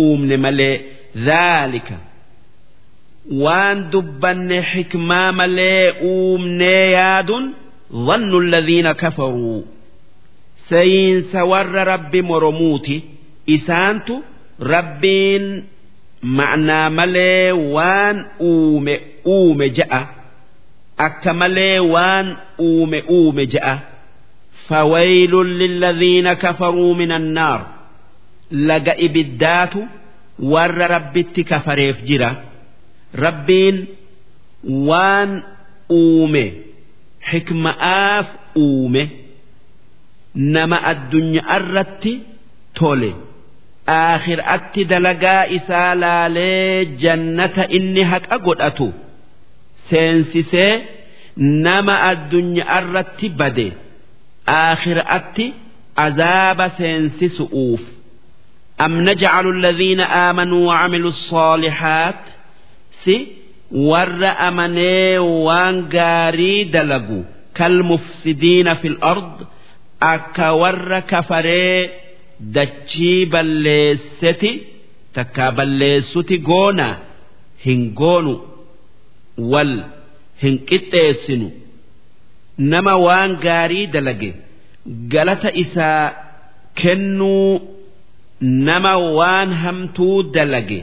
[0.00, 0.80] أومن ملي
[1.16, 1.98] ذلك
[3.32, 7.50] وان دبن حكما ملي أومن يادن
[7.92, 9.62] ظن الذين كفروا
[10.68, 13.02] سين سور رب مرموتي
[13.54, 14.14] isaantu
[14.72, 15.44] rabbiin
[16.38, 18.94] ma'naa malee waan uume
[19.34, 20.00] uume ja'a
[21.06, 22.26] akka malee waan
[22.58, 23.76] uume uume ja'a
[24.68, 27.66] فويل للذين كفروا من النار
[28.51, 29.79] laga ibiddaatu
[30.51, 32.29] warra rabbitti kafareef jira.
[33.23, 33.77] Rabbiin
[34.87, 35.31] waan
[35.89, 36.45] uume
[37.31, 38.27] xikma'aaf
[38.63, 39.03] uume
[40.53, 42.13] nama addunyaa irratti
[42.79, 43.11] tole.
[43.87, 48.87] Aakhiraatti dalagaa isaa laalee jannata inni haqa godhatu.
[49.89, 50.73] Seensisee
[51.65, 53.67] nama addunyaa irratti bade.
[54.59, 55.45] Aakhiraatti
[56.05, 57.81] azaaba seensisu'uuf.
[58.80, 62.22] أم نجعل الذين آمنوا وعملوا الصالحات
[63.04, 63.26] سي
[63.72, 67.22] ور أمني وان قاري دلقوا
[67.54, 69.46] كالمفسدين في الأرض
[70.02, 71.90] أكا ور كفري
[72.40, 74.60] دتشي بلستي
[75.14, 76.98] تكا بلستي قونا
[77.66, 78.38] هنقونوا
[79.38, 79.84] وال
[80.42, 81.50] هنكتسنوا
[82.72, 84.30] nama waan gaarii dalage
[85.12, 86.04] galata isaa
[86.80, 87.60] kennuu
[88.41, 90.79] nama waan hamtuu dalage.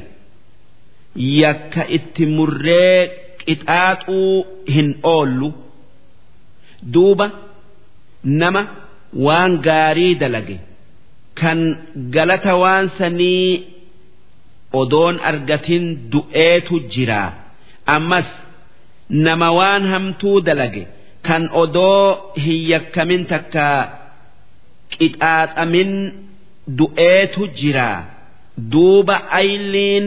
[1.40, 2.98] Yakka itti murree
[3.44, 5.48] qixaaxuu hin oollu.
[6.92, 7.26] Duuba
[8.40, 8.62] nama
[9.26, 10.56] waan gaarii dalage.
[11.40, 11.58] Kan
[12.14, 13.64] galata waan sanii
[14.80, 17.28] odoon argatin du'eetu jiraa
[17.96, 18.28] ammas
[19.26, 20.84] nama waan hamtuu dalage.
[21.28, 23.64] kan odoo hin yakkamin takka
[24.92, 25.90] qixaaxamin
[26.68, 27.90] du'eetu jira.
[28.58, 30.06] Duuba ayliin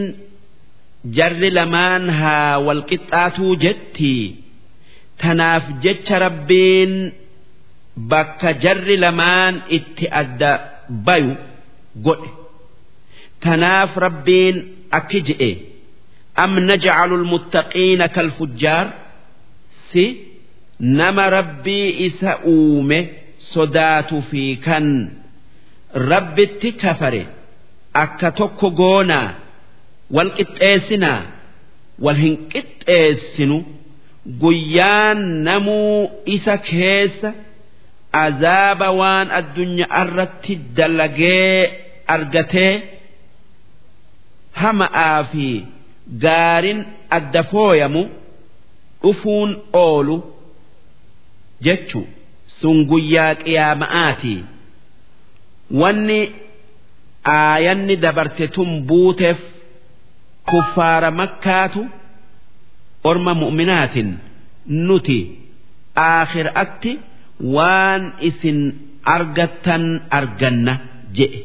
[1.18, 4.16] jarri lamaan haa wal qixxaatuu jetti.
[5.22, 6.94] Tanaaf jecha rabbiin
[8.12, 10.52] bakka jarri lamaan itti adda
[11.06, 11.34] bayu
[12.06, 12.30] godhe.
[13.44, 14.56] Tanaaf rabbiin
[14.98, 15.52] akki je'e.
[16.44, 18.88] Am najcalu lmuttaqiina kalfujjaar?
[19.90, 20.06] Si
[20.80, 23.00] nama rabbii isa uume
[23.54, 24.88] sodaatu fi kan
[25.94, 27.28] rabbitti kafare
[28.04, 29.30] akka tokko goonaa
[30.16, 31.22] wal qixxeessinaa
[32.06, 33.58] wal hin qixxeessinu
[34.42, 37.34] guyyaan namuu isa keessa
[38.24, 41.56] azaaba waan addunyaa irratti dalagee
[42.16, 42.74] argatee
[44.62, 45.48] hama'aa fi
[46.26, 46.80] gaarin
[47.18, 48.04] adda fooyamu
[49.04, 50.18] dhufuun oolu.
[51.66, 52.02] jechu
[52.60, 54.36] sun guyyaa qiyaama'aati
[55.80, 56.20] wanni
[57.36, 59.40] aayanni dabarte tun buuteef
[60.50, 61.82] kuffaara makkaatu
[63.10, 64.10] orma mu'minaatin
[64.88, 65.20] nuti
[66.08, 66.92] aakhiraatti
[67.56, 68.60] waan isin
[69.16, 69.84] argattan
[70.20, 70.74] arganna
[71.18, 71.42] jedhe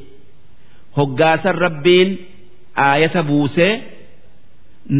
[0.97, 2.11] hoggaasan rabbiin
[2.87, 3.73] aayata buusee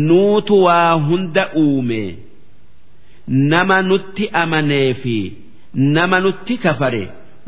[0.09, 2.03] nuutu waa hunda uume.
[3.53, 5.17] nama nutti amanee fi
[5.75, 7.03] nama nutti kafare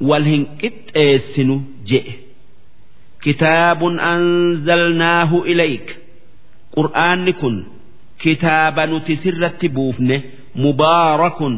[0.09, 1.57] wal hin qixxeessinu
[1.91, 2.15] je'e.
[3.23, 5.87] Kitaabun anzalnaahu ilayk.
[6.77, 7.57] Qur'aanni kun
[8.23, 10.17] kitaaba nuti sirratti buufne
[10.63, 11.57] mubaarakun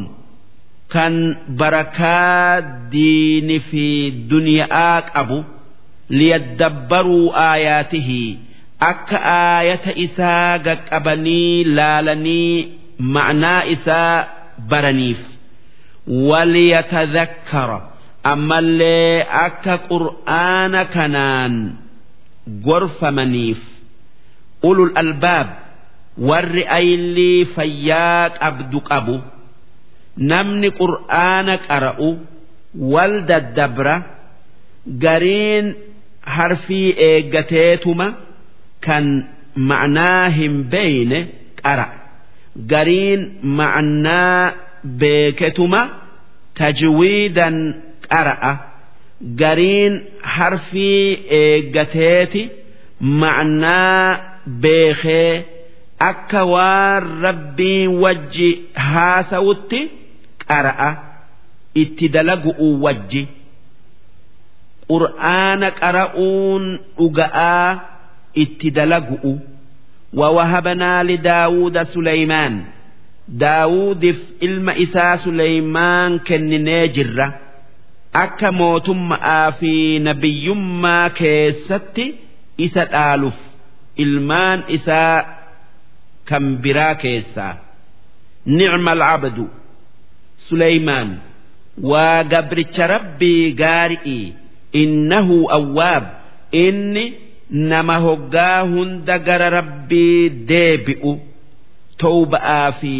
[0.93, 1.13] kan
[1.59, 3.85] barakaa diini fi
[4.31, 5.37] duniyaa qabu
[6.19, 8.39] liyaddabbaruu aayaatihii
[8.89, 12.67] akka aayata isaa qaqqabanii laalanii
[13.15, 14.17] ma'naa isaa
[14.69, 15.21] baraniif.
[16.29, 17.79] Waliyatadhakkara
[18.23, 21.53] ammallee akka qur'aana kanaan
[22.67, 23.61] gorfamaniif
[24.69, 25.47] ulul albaab
[26.29, 29.15] warri aylii fayyaa qabdu qabu
[30.31, 32.09] namni qur'aana qara'u
[32.93, 33.95] wal daddabra
[35.03, 35.67] gariin
[36.35, 38.07] harfii eeggateetuma
[38.85, 39.05] kan
[39.69, 41.19] ma'naa hin beeyne
[41.63, 41.89] qara'a
[42.71, 43.21] gariin
[43.59, 44.53] ma'naa
[45.01, 45.81] beeketuma
[46.59, 47.55] tajwiidan
[48.10, 48.52] qara'a
[49.40, 49.94] gariin
[50.36, 51.04] harfii
[51.40, 52.42] eeggateeti
[53.00, 54.18] ma'naa
[54.62, 55.34] beekee
[56.10, 58.48] akka waan rabbiin wajji
[58.88, 59.80] haasawutti
[60.48, 60.90] qara'a
[61.82, 63.22] itti dalagu'u wajji
[64.90, 66.64] qur'aana qara'uun
[66.98, 67.68] dhuga'aa
[68.42, 69.34] itti dalagu'u
[70.16, 72.62] ووهبنا لداود سليمان
[73.28, 77.34] داود في علم إساء سليمان كن نجرة
[78.13, 82.05] akka mootummaa fi nabiyyummaa keessatti
[82.65, 83.37] isa dhaaluuf
[84.03, 85.17] ilmaan isaa
[86.29, 87.53] kan biraa keessaa
[88.57, 89.45] nicma alcabdu
[90.49, 91.09] suleymaan
[91.91, 94.19] waa gabricha rabbii gaari'i
[94.83, 96.05] innahu awwaab
[96.65, 97.05] inni
[97.71, 101.13] nama hoggaa hunda gara rabbii deebi'u.
[102.01, 102.93] Tawba'aa fi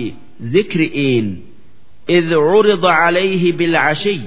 [0.53, 1.27] zikri'iin
[2.17, 4.21] idh curida calayhi bilcashiy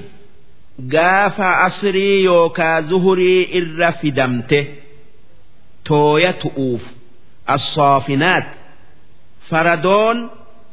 [0.93, 4.59] gaafa asrii yookaa zuhurii irra fidamte
[5.87, 6.83] tooya tu'uuf
[7.55, 8.47] assoofinaat
[9.49, 10.17] faradoon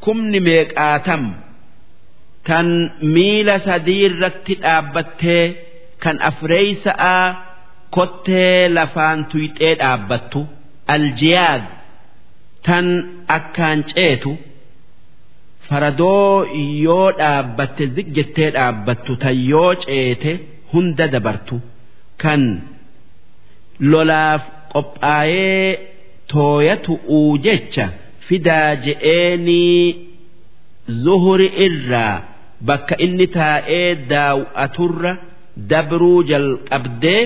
[0.04, 1.24] kumni meeqaatam
[2.48, 2.68] tan
[3.14, 5.44] miila sadii irratti dhaabbattee
[6.02, 7.16] kan afreeysa'a
[7.96, 10.40] kottee lafaan tuyxee dhaabbattu
[10.94, 11.64] aljiyaad
[12.66, 12.86] tan
[13.36, 14.32] akkaan ceetu.
[15.72, 16.44] Faradoo
[16.86, 20.32] yoo dhaabbatte zig jettee dhaabbattu tan yoo ceete
[20.72, 21.56] hunda dabartu
[22.22, 22.42] kan
[23.92, 24.42] lolaaf
[24.72, 25.68] qophaa'ee
[26.32, 27.86] tooyatu'uu jecha
[28.28, 29.84] fidaa je'eenii
[31.04, 32.14] zuhuri irraa
[32.70, 35.12] bakka inni taa'ee daaw'aturra
[35.70, 37.22] dabruu jalqabdee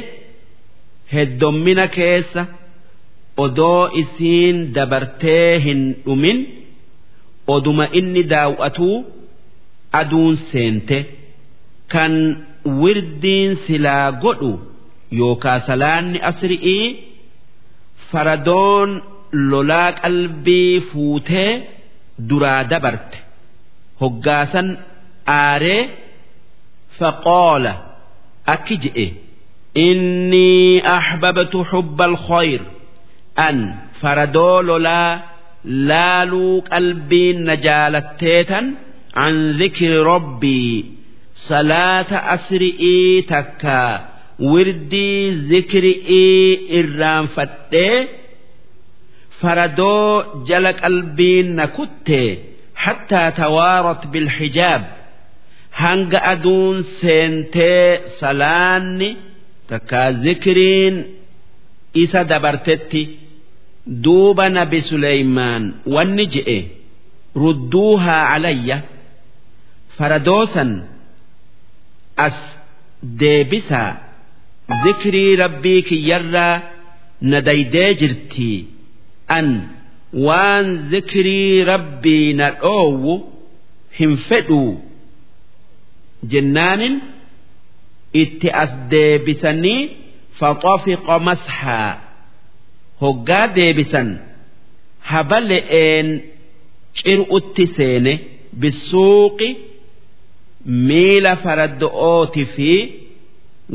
[1.14, 2.42] heddommina keessa
[3.44, 6.38] odoo isiin dabartee hin dhumin.
[7.54, 8.96] Oduma inni daaw'atuu
[10.00, 10.98] aduun seente
[11.92, 12.12] kan
[12.80, 14.52] wirdiin silaa godhu
[15.20, 16.86] yookaa salaanni asri'ii
[18.10, 18.90] faradoon
[19.50, 21.50] lolaa qalbii fuutee
[22.28, 23.18] duraa dabarte.
[24.00, 24.68] Hoggaasan
[25.40, 25.82] aaree
[26.98, 27.72] faqoola
[28.54, 29.06] akki je'e
[29.88, 32.62] innii ahbabtu xubba alkhayr
[33.46, 33.56] an
[34.00, 35.10] faradoo lolaa
[35.88, 38.66] laaluu qalbiin na jaalatteetan
[39.24, 40.74] an zikri rabbii
[41.48, 43.78] salaata asri'ii takka
[44.52, 47.98] wirdii zikri'ii irraanfadhee
[49.40, 52.20] faradoo jala qalbiin na kutte
[52.84, 54.82] hattaa tawaarat bilxijaab
[55.82, 57.84] hanga aduun seentee
[58.20, 59.10] salaanni
[59.70, 60.94] takka zikriin
[62.02, 63.02] isa dabartetti
[63.86, 65.64] duuba nabi Suleymaan
[65.94, 66.58] wanni je'e
[67.42, 68.78] rudduuhaa calayya
[69.96, 70.70] faradoosan
[72.26, 72.38] as
[73.20, 73.90] deebisaa
[74.84, 76.54] zikrii rabbii kiyyarraa
[77.30, 78.58] na daydee jirtii
[79.38, 79.48] an
[80.26, 83.14] waan zikrii rabbii na dhoowwu
[83.98, 84.72] hin fedhuu
[86.32, 86.96] jennaanin
[88.22, 89.80] itti as deebisanii
[90.38, 91.88] faxafiqa masxaa
[93.02, 94.08] hoggaa deebisan
[95.10, 96.08] habale'een
[96.98, 98.12] cir'utti seene
[98.60, 99.48] bisuuqi
[100.88, 102.70] miila faraddo'ooti fi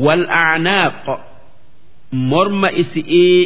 [0.04, 1.06] wal acnaaq
[2.30, 3.40] morma isi'ii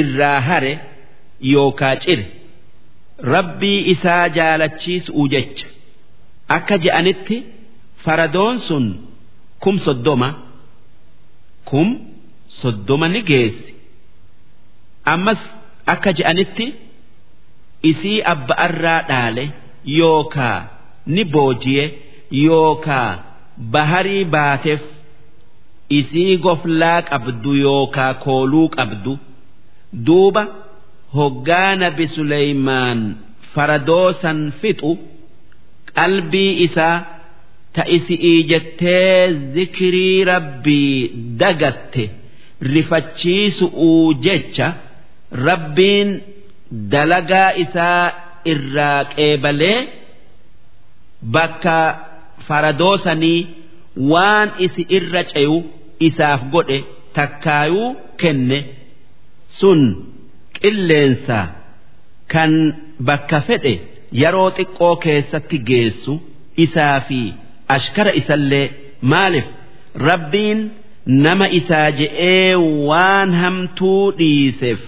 [0.00, 0.72] irraa hare
[1.52, 2.24] yookaa cire.
[3.34, 5.66] Rabbii isaa jaalachiisuu jecha.
[6.56, 7.36] Akka je'anitti
[8.04, 8.86] faradoon sun
[9.62, 10.28] kum soddoma
[11.70, 11.88] kum
[12.60, 13.71] soddoma ni geessi
[15.14, 15.40] ammas
[15.94, 16.66] akka je'anitti
[17.90, 19.44] isii abba'arraa dhaale
[19.98, 20.58] yookaa
[21.14, 21.84] ni booji'e
[22.46, 23.10] yookaa
[23.76, 24.82] baharii baateef
[25.98, 29.12] isii goflaa qabdu yookaa kooluu qabdu
[30.06, 30.42] duuba
[31.16, 33.00] hoggaa nabi Suleymaan
[33.54, 34.92] faradoo san fixu
[35.96, 36.96] qalbii isaa
[37.74, 40.96] ta isi'ii jettee zikrii rabbii
[41.42, 42.04] dagatte
[42.74, 44.68] rifachiisu'uu jecha
[45.48, 46.10] rabbiin
[46.92, 48.04] dalagaa isaa
[48.52, 49.78] irraa qeebalee
[51.34, 51.76] bakka
[52.46, 53.40] faradoo sanii
[54.12, 55.56] waan isi irra ce'u
[56.08, 56.78] isaaf godhe
[57.16, 57.88] takkaayuu
[58.20, 58.58] kenne.
[59.58, 59.80] Sun
[60.60, 61.38] qilleensa
[62.32, 62.52] kan
[63.08, 63.74] bakka fedhe
[64.20, 66.14] yeroo xiqqoo keessatti geessu
[66.64, 67.20] isaa fi
[67.76, 68.66] ashkara isallee
[69.12, 69.46] maaliif?
[70.08, 70.60] Rabbiin
[71.24, 72.54] nama isaa je'ee
[72.88, 74.80] waan hamtuu dhiiseef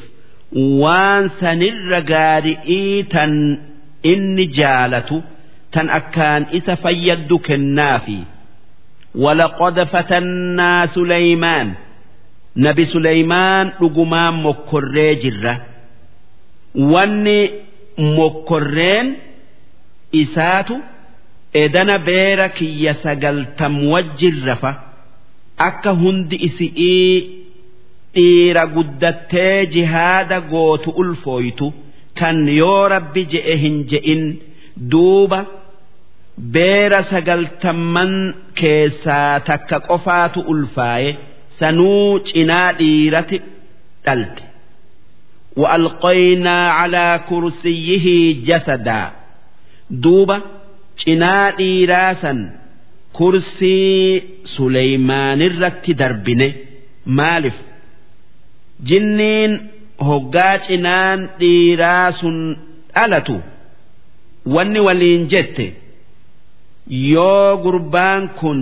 [0.83, 3.33] waan sanirra gaari'ii tan
[4.11, 5.17] inni jaalatu
[5.73, 8.19] tan akkaan isa fayyaddu kennaafi
[9.15, 11.73] ولقد فتنا سليمان
[12.57, 15.55] نبي سليمان رجمان مكري جرة
[16.75, 17.49] واني
[17.99, 19.15] مكرين
[20.15, 20.77] إساتو
[21.55, 24.71] إدنا بيرك يسقل تموجر رفا
[25.67, 27.29] akka hundi isi'ii
[28.15, 31.67] dhiira guddattee jihaada gootu ulfooytu
[32.19, 34.23] kan yoo rabbi je'e hin je'in
[34.91, 35.39] duuba
[36.55, 38.13] beera sagaltamman
[38.59, 41.11] keessaa takka qofaatu ulfaaye
[41.59, 43.37] sanuu cinaa dhiirati
[44.05, 44.43] dhalte
[45.57, 48.05] وألقينا على كرسيه
[48.47, 49.11] جسدا
[49.89, 50.41] دوبا
[51.03, 52.39] cinaa dhiiraasan
[53.17, 54.23] kursii
[54.55, 56.47] Suleymaan irratti darbine
[57.17, 57.57] maaliif
[58.88, 59.52] jinniin
[60.08, 62.38] hoggaa cinaan dhiiraa sun
[62.94, 63.36] dhalatu
[64.54, 65.66] wanni waliin jette
[67.12, 68.60] yoo gurbaan kun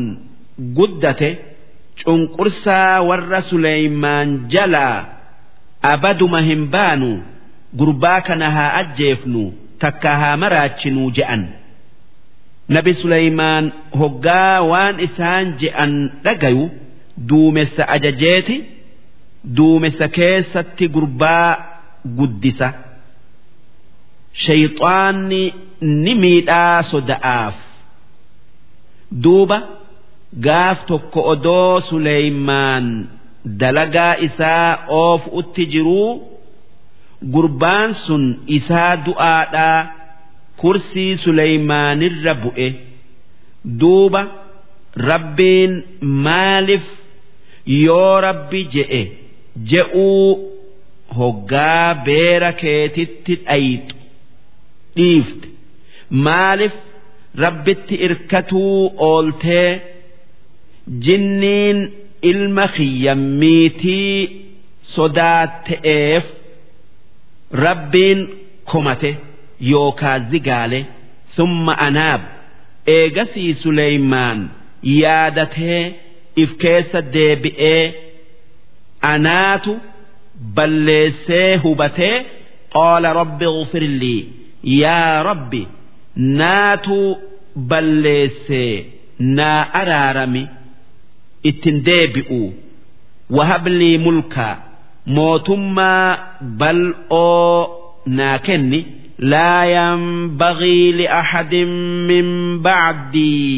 [0.77, 1.31] guddate
[2.05, 4.99] cunqursaa warra Suleymaan jalaa
[5.93, 7.11] abaduma hin baanu
[7.81, 9.43] gurbaa kana haa ajjeefnu
[9.83, 11.43] takka haa maraachinuu je'an.
[12.75, 13.65] Nabi Suleymaan
[14.01, 15.93] hoggaa waan isaan je'an
[16.25, 16.65] dhagayu
[17.29, 18.57] duumessa ajajeeti
[19.57, 21.51] duumessa keessatti gurbaa
[22.19, 22.69] guddisa.
[24.45, 25.43] Shayxaanni
[26.03, 27.57] ni miidhaa soda'aaf.
[29.25, 29.59] Duuba
[30.47, 32.87] gaaf tokko odoo Suleymaan
[33.61, 34.69] dalagaa isaa
[35.01, 36.11] oofuutti jiruu
[37.35, 38.25] gurbaan sun
[38.59, 39.81] isaa du'aadhaa
[40.61, 42.69] kursii Suleymaanirra bu'e
[43.81, 44.23] duuba
[45.11, 45.73] rabbiin
[46.25, 46.87] maaliif
[47.85, 49.03] yoo rabbi je'e
[49.71, 50.29] je'uu
[51.19, 53.97] hoggaa beera keetitti dhayxu
[54.97, 55.47] dhiifte.
[56.25, 56.75] Maaliif
[57.45, 58.79] rabbitti irkatuu
[59.09, 59.71] ooltee
[61.05, 61.79] jinniin
[62.31, 64.17] ilma kiyyammiitii
[64.95, 66.25] sodaatte'eef
[67.65, 68.21] rabbiin
[68.71, 69.11] komate
[69.71, 70.81] yookaa zigaale
[71.37, 72.23] summa anaab.
[72.97, 74.39] Eegasii Suleymaan
[75.01, 75.83] yaadatee
[76.43, 77.85] if keessa deebi'ee
[79.13, 79.73] anaatu
[80.57, 82.17] balleessee hubatee
[82.75, 84.21] qaala rabbi ufirlii
[84.83, 85.63] yaa rabbi
[86.41, 86.99] naatu
[87.71, 88.75] balleessee
[89.37, 90.43] naa araarami
[91.49, 92.43] ittin deebi'u.
[93.37, 94.55] Wahablii mulkaa
[95.17, 96.09] mootummaa
[96.61, 97.59] bal'oo
[98.17, 98.81] naa kenni.
[99.33, 101.73] Laa yanbagii liaxadin
[102.09, 102.29] min
[102.67, 103.57] bacdii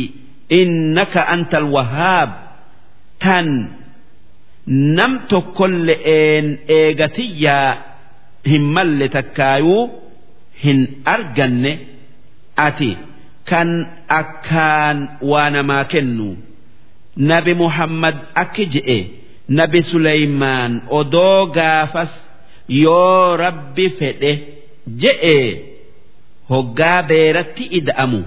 [0.60, 2.30] innaka anta alwahaab
[3.24, 3.48] tan
[4.66, 6.46] nam tokkolle'een
[6.78, 7.70] eegatiyyaa
[8.50, 9.82] hin malle takkaayuu
[10.64, 10.80] hin
[11.14, 11.72] arganne
[12.66, 12.90] ati
[13.50, 13.70] kan
[14.08, 14.98] akkaan
[15.30, 16.28] waa namaa kennu.
[17.16, 18.98] Nabi muhammad akki je'e.
[19.58, 22.12] Nabi suleymaan odoo gaafas
[22.68, 24.32] yoo rabbi fedhe
[25.02, 25.36] je'e.
[26.50, 28.20] Hoggaa beeratti ida'amu.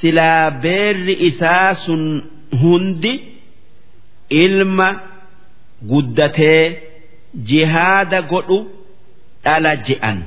[0.00, 2.02] Silaa beerri isaa sun
[2.62, 3.14] hundi
[4.44, 4.88] ilma
[5.90, 6.64] guddatee
[7.48, 8.58] jihaada godhu
[9.44, 10.18] dhala je'an.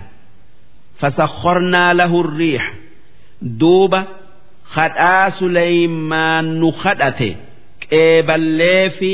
[1.00, 2.72] Fasakharnaa lahu riixa
[3.60, 4.00] duuba
[4.76, 7.30] kadhaa suleymaan nu kadhate
[7.84, 9.14] qeeballee fi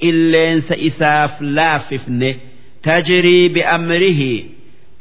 [0.00, 2.30] qilleensa isaaf laaffifne
[2.86, 4.32] tajrii bi'amrihi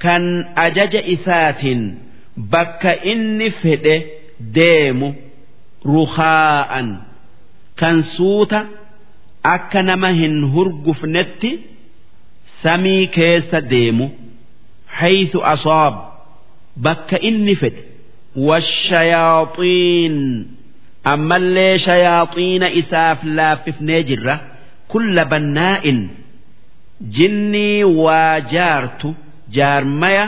[0.03, 0.23] kan
[0.65, 1.81] ajaja isaatiin
[2.53, 3.95] bakka inni fedhe
[4.55, 5.09] deemu
[5.93, 6.87] ruhaa'an
[7.79, 8.59] kan suuta
[9.43, 11.51] akka nama hin hurgufnetti
[12.63, 14.07] samii keessa deemu.
[14.99, 15.95] Haythu asaab
[16.85, 17.81] bakka inni fedhe
[18.47, 20.15] washayaaxiin
[21.13, 24.35] ammallee shayaaxiina isaaf laaffifnee jirra
[24.91, 25.99] kulla bannaa'in
[27.17, 29.09] jinnii waa jaartu
[29.57, 30.25] jaarmaya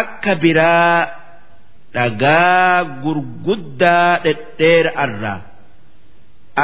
[0.00, 0.98] akka biraa
[1.94, 5.38] dhagaa gurguddaa dhedheera arraa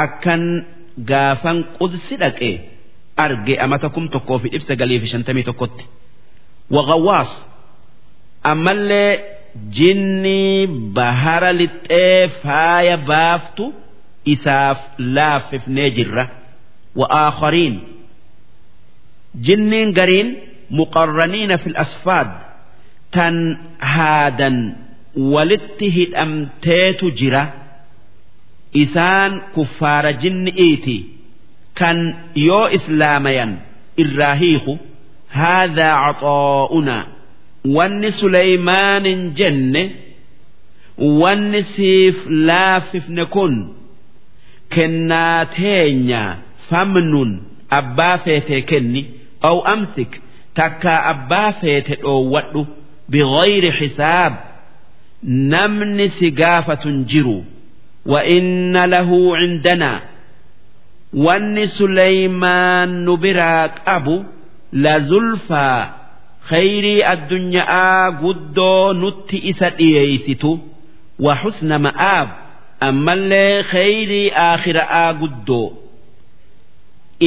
[0.03, 0.43] akkan
[1.11, 2.51] gaafan qudsi dhaqe
[3.25, 5.83] arge amata kum tokkoo fi dhibsa galii fi shantamii tokkotti.
[6.75, 7.31] Waqawwaas
[8.51, 9.11] ammallee
[9.77, 10.67] jinnii
[10.97, 13.65] bahara lixxee faaya baaftu
[14.33, 14.79] isaaf
[15.15, 16.25] laaffifnee jirra.
[19.45, 20.29] Jinniin gariin
[20.77, 22.29] muqarraniina fil asfaad
[23.15, 23.35] tan
[23.93, 24.57] haadan
[25.33, 27.43] walitti hidhamteetu jira
[28.83, 30.97] isaan kuffaara jinni'iiti
[31.79, 31.97] kan
[32.47, 33.51] yoo islaamayan
[34.03, 34.73] irraa hiiku
[35.37, 37.03] haadhaa caxaa'unaa
[37.75, 39.83] wanni Suleymaanin jenne
[41.21, 42.17] wanni siif
[42.49, 43.53] laaffifne kun
[44.75, 46.21] kennaa teenya
[46.69, 47.31] famnun
[47.79, 49.01] abbaa feetee kenni
[49.49, 50.11] aw amsik
[50.59, 52.61] takkaa abbaa feete dhoowwadhu
[53.11, 54.33] bighayri xisaab
[55.53, 57.37] namni si gaafatun jiru
[58.06, 59.92] وإن له عندنا
[61.14, 64.22] وأن سليمان نبراك أبو
[64.72, 65.86] لزلفى
[66.50, 70.50] khayrii addunyaa guddoo nutti isa dhiyeeysitu
[71.24, 72.28] wa husna ma'aab
[72.88, 75.68] ammallee khayrii aakhira'aa guddoo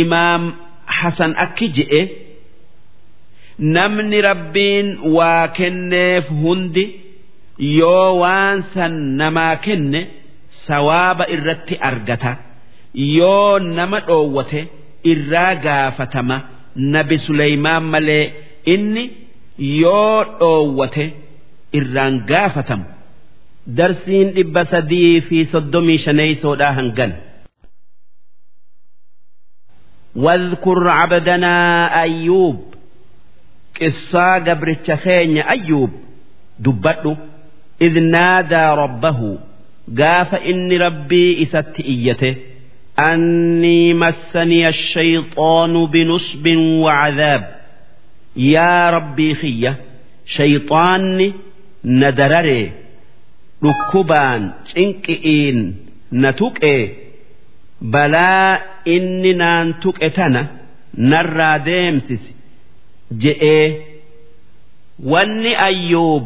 [0.01, 0.43] imaam
[0.97, 2.01] hasan akki je'e
[3.75, 6.85] namni rabbiin waa kenneef hundi
[7.77, 10.01] yoo waan san namaa kenne
[10.67, 12.31] sawaaba irratti argata
[13.17, 14.61] yoo nama dhoowwate
[15.11, 16.37] irraa gaafatama
[16.93, 18.25] nabi Suleymaan malee
[18.73, 19.03] inni
[19.81, 21.05] yoo dhoowwate
[21.79, 22.85] irraan gaafatamu.
[23.77, 27.11] Darsiin dhibba sadii fi soddomii shaneeysoodhaa hangan.
[30.15, 31.53] واذكر عبدنا
[32.01, 32.73] أيوب
[33.81, 35.91] قصة قبرتش خين أيوب
[36.59, 37.17] دبته
[37.81, 39.37] إذ نادى ربه
[40.00, 42.30] gaafa inni rabbii isatti iyyate
[43.10, 47.42] annii massaniya shayxoonu binusbin wacadaab
[48.54, 49.72] yaa rabbii kiyya
[50.36, 51.28] shayxaanni
[52.00, 52.66] na dararee
[53.62, 55.58] dhukkubaan cinqi'iin
[56.22, 56.80] na tuqee
[57.92, 58.52] balaa
[58.94, 60.42] inni naan tuqe tana
[61.10, 62.32] narraa deemsisi
[63.22, 63.66] je'ee
[65.12, 66.24] wanni ayyuub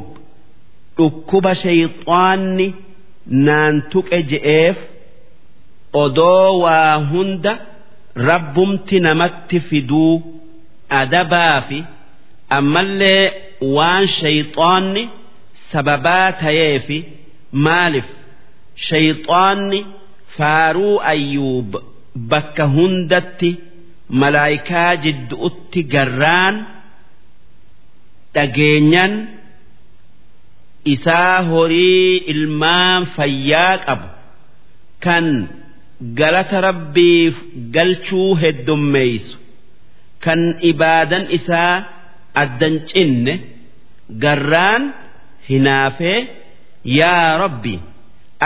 [0.98, 2.66] dhukkuba shayxaanni
[3.46, 4.76] naan tuqe je'eef
[6.02, 7.52] odoo waa hunda
[8.28, 10.14] rabbumti namatti fiduu
[11.00, 11.78] adabaa fi
[12.58, 13.24] ammallee
[13.76, 15.04] waan shayxaanni
[15.72, 16.98] sababaa ta'eefi
[17.66, 18.08] maaliif
[18.88, 19.80] shayxaanni
[20.36, 21.70] faaruu ayyuub
[22.30, 23.50] bakka hundatti
[24.20, 26.56] malaayikaa jidduutti garraan
[28.34, 29.12] dhageenyan
[30.94, 34.06] isaa horii ilmaan fayyaa qabu.
[35.04, 35.26] Kan
[36.18, 37.34] galata rabbiif
[37.74, 39.36] galchuu heddummeeysu.
[40.24, 41.74] Kan ibaadan isaa
[42.42, 43.34] addan cinne
[44.24, 44.82] garraan
[45.48, 46.18] hinaafee
[46.98, 47.74] yaa rabbi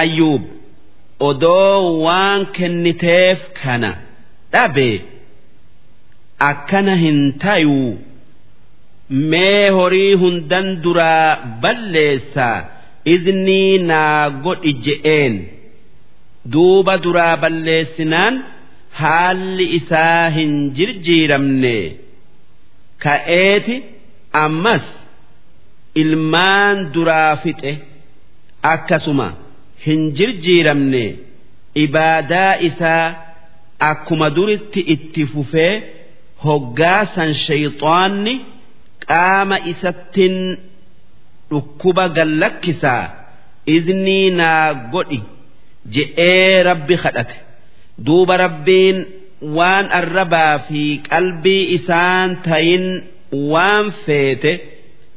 [0.03, 0.43] ayyuub
[1.29, 3.91] odoo waan kenniteef kana
[4.53, 4.89] dhabe
[6.51, 7.91] akkana hin tayuu
[9.11, 11.31] mee horii hundan duraa
[11.63, 12.59] balleessaa
[13.15, 15.35] iznii naa godhi je'een.
[16.53, 18.35] Duuba duraa balleessinaan
[19.01, 21.77] haalli isaa hin jirjiiramne.
[23.05, 23.77] Ka'eeti
[24.45, 24.85] ammas
[26.03, 27.73] ilmaan duraa fixe
[28.75, 29.29] akkasuma.
[29.87, 31.05] hin jirjiiramne.
[31.85, 33.05] Ibaadaa isaa
[33.91, 35.75] akkuma duritti itti fufee
[36.45, 38.35] hoggaasan shayxaanni
[39.11, 40.37] qaama isattin
[41.51, 43.05] dhukkuba gallakkisaa
[43.77, 45.21] iznii naa godhi
[45.95, 47.37] je'ee rabbi kadhate
[48.07, 48.99] duuba rabbiin
[49.59, 52.87] waan arrabaa fi qalbii isaan tayin
[53.53, 54.53] waan feete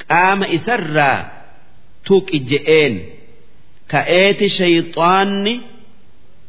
[0.07, 1.19] qaama isarraa
[2.07, 2.95] tuqi je'een.
[3.91, 5.53] ka'eeti shayxaanni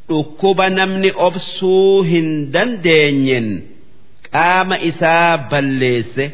[0.09, 3.49] dhukkuba namni obsuu hin dandeenyen
[4.33, 6.25] qaama isaa balleesse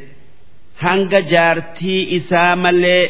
[0.85, 3.05] hanga jaartii isaa malee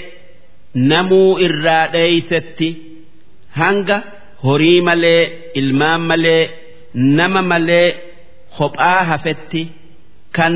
[0.91, 2.69] namuu irraa dheeysetti.
[3.61, 3.97] Hanga
[4.45, 5.23] horii malee
[5.61, 6.43] ilmaan malee
[7.19, 7.89] nama malee
[8.59, 9.63] kophaa hafetti.
[10.37, 10.55] Kan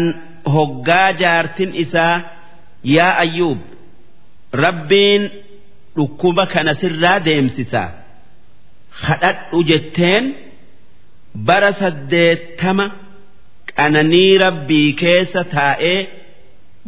[0.55, 2.17] hoggaa jaartin isaa
[2.97, 3.61] yaa ayyuub
[4.65, 5.23] rabbiin
[5.97, 7.83] dhukkuba kana sirraa deemsisa
[9.03, 10.25] kadhadhu jetteen
[11.49, 12.87] bara saddeettama
[13.79, 15.99] qananii rabbii keessa taa'ee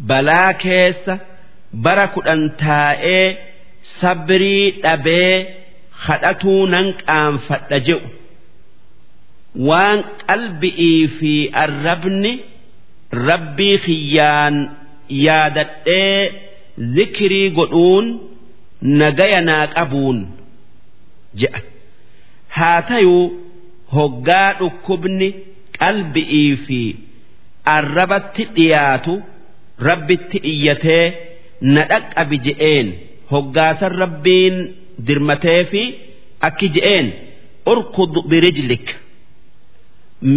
[0.09, 1.15] balaa keessa
[1.85, 3.27] bara kudhan taa'ee
[4.01, 5.37] sabrii dhabee
[6.07, 8.09] kadhatuu nan qaanfadha jedhu
[9.69, 11.33] waan qalbi'ii fi
[11.65, 12.33] arrabni
[13.29, 14.57] rabbii kiyyaan
[15.27, 16.19] yaadadhee
[16.97, 18.07] zikrii godhuun.
[19.01, 20.17] nagaya naa qabuun
[21.41, 21.61] je'a
[22.57, 23.25] haa tayuu
[23.97, 25.29] hoggaa dhukkubni
[25.79, 26.81] qalbi'ii fi
[27.75, 29.15] arrabatti dhiyaatu
[29.89, 31.05] rabbitti iyyatee
[31.75, 32.89] na dhaqqabi je'een
[33.33, 34.57] hoggaasan rabbiin
[35.07, 35.83] dirmatee fi
[36.49, 37.07] akki je'een
[37.73, 38.87] urkud birijlik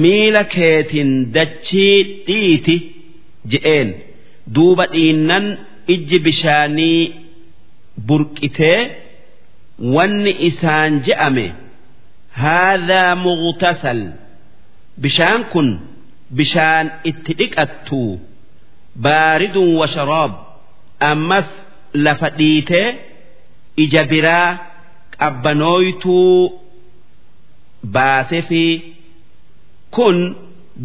[0.01, 2.75] miila keetiin dachii dhiiti
[3.51, 3.89] je'een.
[4.55, 5.45] Duuba dhiinnan
[5.93, 7.01] ijji bishaanii
[8.07, 8.79] burqitee
[9.95, 11.45] wanni isaan je'ame
[12.41, 14.01] haadhaa mughtasal
[15.03, 15.69] bishaan kun
[16.37, 18.01] bishaan itti dhiqattu
[19.03, 20.31] baaridun wa sharaab
[21.11, 21.47] ammas
[22.05, 22.87] lafa dhiitee
[23.83, 24.49] ija biraa
[25.19, 26.35] qabbanooytuu
[27.95, 28.63] baase fi
[29.95, 30.17] kun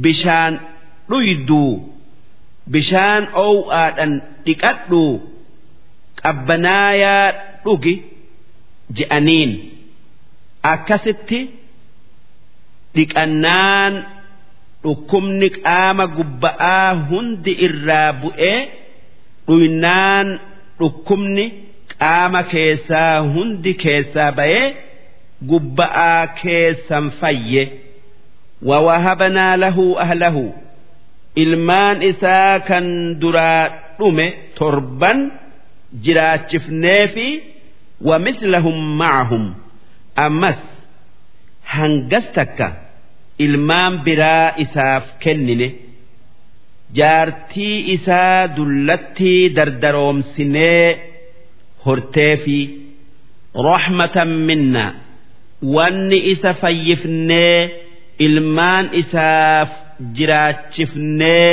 [0.04, 0.54] bishaan
[1.10, 1.70] dhuyduu
[2.74, 4.12] bishaan ow'aadhan
[4.46, 5.02] dhiqadhu
[6.22, 7.26] qabbanaayaa
[7.64, 7.94] dhugi
[8.96, 9.50] je'aniin.
[10.72, 11.40] Akkasitti
[12.96, 13.92] dhiqannaan
[14.83, 18.59] dhukkubni qaama gubba'aa hundi irraa bu'ee
[19.47, 20.27] dhuynaan
[20.79, 21.45] dhukkubni
[22.01, 24.65] qaama keessaa hundi keessaa ba'ee
[25.51, 27.63] gubba'aa keessan fayye
[28.69, 30.37] ووهبنا له أهله
[31.43, 32.85] ilmaan isaa kan
[33.21, 33.63] duraa
[33.99, 34.27] dhume
[34.57, 35.17] torban
[36.03, 37.27] jiraachifnee fi
[38.07, 39.43] ومثلهم معهم
[40.25, 40.61] أمس
[41.67, 42.59] هنجستك
[43.46, 45.68] ilmaan biraa isaaf kennine
[46.98, 50.86] jaartii isaa dullattii dardaroomsinee
[51.86, 52.60] horteefi
[53.68, 54.84] rahmatan minna
[55.76, 57.56] wanni isa fayyifnee
[58.26, 59.70] ilmaan isaaf
[60.16, 61.50] jiraachifnee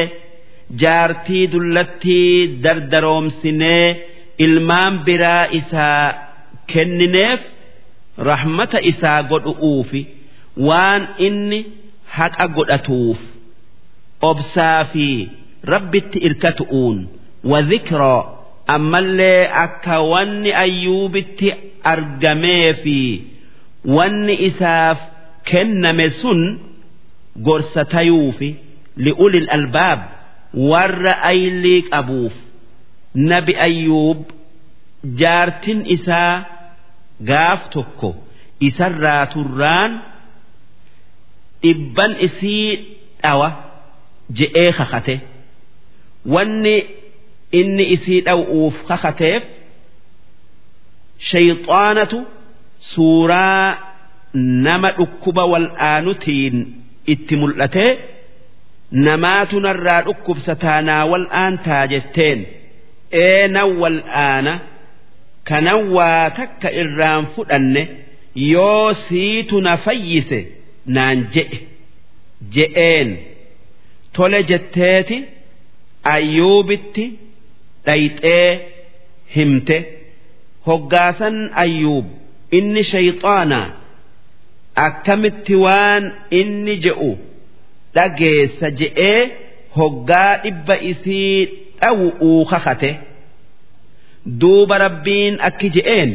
[0.82, 2.32] jaartii dullattii
[2.64, 3.86] dardaroomsinee
[4.46, 6.04] ilmaan biraa isaa
[6.74, 7.42] kennineef
[8.30, 10.02] rahmata isaa godhu'uufi.
[10.68, 11.60] Waan inni
[12.18, 13.20] haqa godhatuuf
[14.30, 15.08] obsaa fi
[15.74, 16.98] rabbitti irkatu'uun
[17.52, 18.22] wadhikraa
[18.76, 21.48] ammallee akka wanni ayyuubitti
[21.94, 22.98] argamee fi
[23.96, 25.00] wanni isaaf
[25.50, 26.42] kenname sun
[27.48, 28.50] gorsa tayuufi
[29.06, 30.00] li'ulil albaab
[30.72, 32.36] warra aylii qabuuf
[33.32, 34.20] nabi ayyuub
[35.22, 36.34] jaartin isaa
[37.30, 38.10] gaaf tokko
[38.70, 39.92] isarraa turraan
[41.64, 42.70] dhibban isii
[43.24, 43.50] dhawa
[44.38, 45.16] je'ee kakate.
[46.34, 46.76] Wanni
[47.60, 49.44] inni isii dhaw'uuf kakateef
[51.30, 52.20] shayxaanatu
[52.94, 53.78] suuraa
[54.66, 56.56] nama dhukkuba wal'aanutiin
[57.14, 57.92] itti mul'atee
[59.08, 62.40] namaatu narraa dhukkubsataa naa wal'aantaa jetteen
[63.24, 64.54] ee nan wal'aana
[65.50, 67.84] kanan waa takka irraan fudhanne
[68.54, 70.40] yoo siitu na fayyise
[70.96, 71.58] naan je'e
[72.56, 73.10] je'een.
[74.16, 75.18] Tole jetteeti
[76.14, 77.06] ayyuubitti
[77.86, 78.50] dhayxee
[79.36, 79.78] himte.
[80.68, 82.06] Hoggaasan ayyuub
[82.58, 83.60] inni shayxaana
[84.86, 86.04] akkamitti waan
[86.40, 87.12] inni je'u
[87.96, 89.22] dhageessa je'ee
[89.78, 91.36] hoggaa dhibba isii
[91.82, 92.92] dhawu'uu kakate.
[94.42, 96.12] Duuba rabbiin akki je'een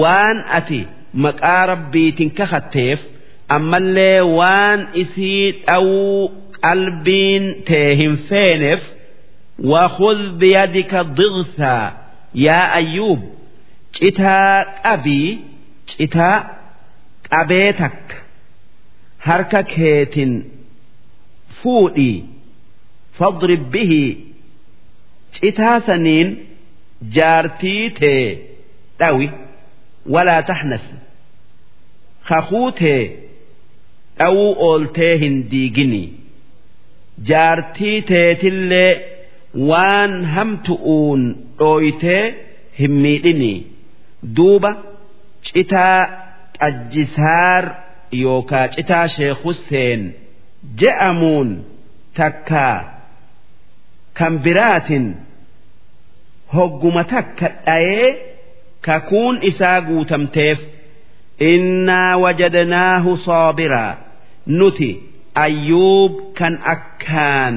[0.00, 0.80] waan ati
[1.24, 3.00] maqaa rabbiitiin kakatteef
[3.57, 6.31] ammallee waan isii dhawuu
[6.65, 8.81] qalbiin tee hin feeneef
[9.71, 11.77] وخذ بيدك ضغثا
[12.35, 13.19] يا أيوب
[13.97, 15.29] citaa qabii
[15.91, 16.37] citaa
[17.31, 18.15] qabee takka
[19.27, 20.33] harka keetin
[21.61, 22.17] fuudhii
[23.19, 24.03] fadrib bihi
[25.39, 26.29] citaa saniin
[27.15, 28.25] jaartii tee
[28.99, 29.27] dhawi
[30.13, 30.85] walaa taxnas
[32.29, 33.01] kakuu tee
[34.20, 36.02] dhawuu ooltee hin diigini.
[37.28, 38.92] Jaartii teetillee
[39.70, 41.22] waan hamtu'uun
[41.58, 42.24] dhooytee
[42.78, 43.54] hin miidhini.
[44.36, 44.70] Duuba
[45.48, 45.98] citaa
[46.60, 47.64] xajjisaar
[48.22, 50.00] yookaa citaa sheek Hussein
[50.80, 51.50] je'amuun
[52.18, 52.78] takkaa
[54.18, 55.06] kan biraatin
[56.54, 58.08] hogguma takka dhayee
[58.86, 60.58] kakuun isaa guutamteef
[61.52, 63.92] innaa wajadnaahu saabiraa
[64.46, 64.90] nuti.
[65.34, 67.56] Ayyuub kan akkaan.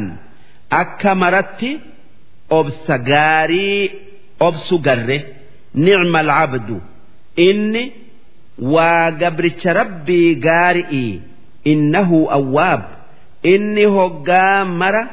[0.69, 1.71] Akka maratti
[2.49, 3.91] obsa gaarii
[4.39, 5.17] obsu garre.
[5.75, 6.77] Ni'ma alcabdu
[7.47, 7.83] inni
[8.73, 11.21] waa gabricha rabbii gaari'ii
[11.71, 12.81] innahu awwaab.
[13.53, 15.03] Inni hoggaa mara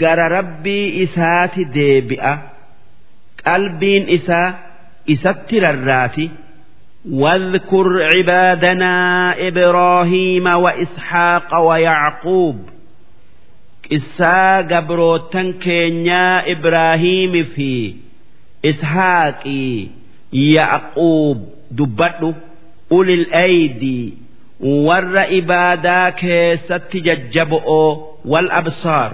[0.00, 2.32] gara rabbii isaati deebi'a.
[3.44, 4.48] Qalbiin isaa
[5.14, 6.24] isatti rarraati
[7.09, 8.93] واذكر عبادنا
[9.47, 12.69] إبراهيم وإسحاق ويعقوب
[13.91, 17.95] قصة قبروتن كينيا إبراهيم في
[18.65, 19.47] إسحاق
[20.33, 22.33] يعقوب دبته
[22.91, 24.13] أولي الأيدي
[24.59, 29.11] ور إبادا كيست ججبؤ والأبصار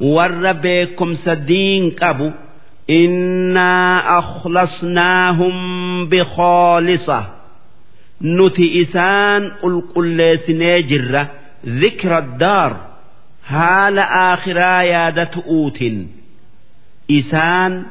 [0.00, 2.30] ور بكم سدين قبو
[2.90, 5.54] إنا أخلصناهم
[6.08, 7.26] بخالصة
[8.22, 9.50] نتي إسان
[9.94, 11.30] قل سنجرة
[11.66, 12.86] ذكر الدار
[13.46, 15.84] هال آخرا يادة أوت
[17.10, 17.84] إسان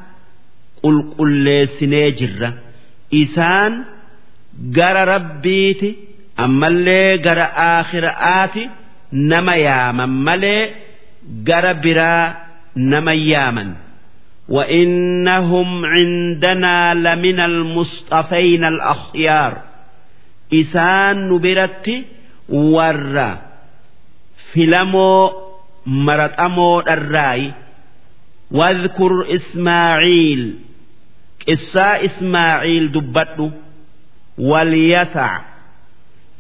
[0.84, 2.54] قل سنجرة
[3.14, 3.84] إسان
[4.62, 5.96] جر ربيتي
[6.40, 8.70] أما اللي جر آخرآتي
[9.14, 10.70] نما يامن ملي
[11.44, 12.36] جر برا
[12.78, 13.74] نما يامن
[14.50, 19.62] وإنهم عندنا لمن المصطفين الأخيار
[20.54, 21.88] إسان نبرت
[22.50, 23.38] ور
[24.54, 25.32] فلمو
[25.86, 27.54] مرتأمو الراي
[28.52, 30.56] واذكر إسماعيل
[31.50, 33.52] قصة إسماعيل دبته
[34.38, 35.40] واليسع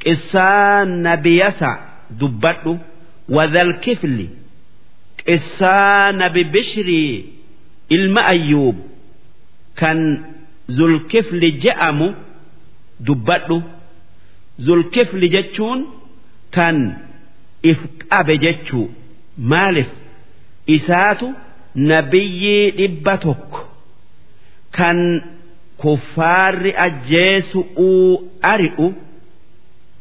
[0.07, 1.79] قصة نبي يسع
[2.11, 2.77] دبته
[3.29, 4.27] وذا الكفل
[5.25, 7.25] qissaa nabi bishrii
[7.96, 8.76] ilma ayyuub
[9.80, 9.98] kan
[10.76, 12.08] zulkifli je'amu
[13.06, 13.58] dubbadhu.
[14.66, 15.80] Zulkifli jechuun
[16.56, 16.76] kan
[17.70, 17.78] if
[18.10, 18.86] qabe jechuu
[19.50, 19.90] maaliif?
[20.76, 21.28] Isaatu
[21.90, 23.60] nabiyyii dhibba tokko.
[24.76, 24.98] Kan
[25.82, 28.86] kuffaarri ajjeesu'uu ari'u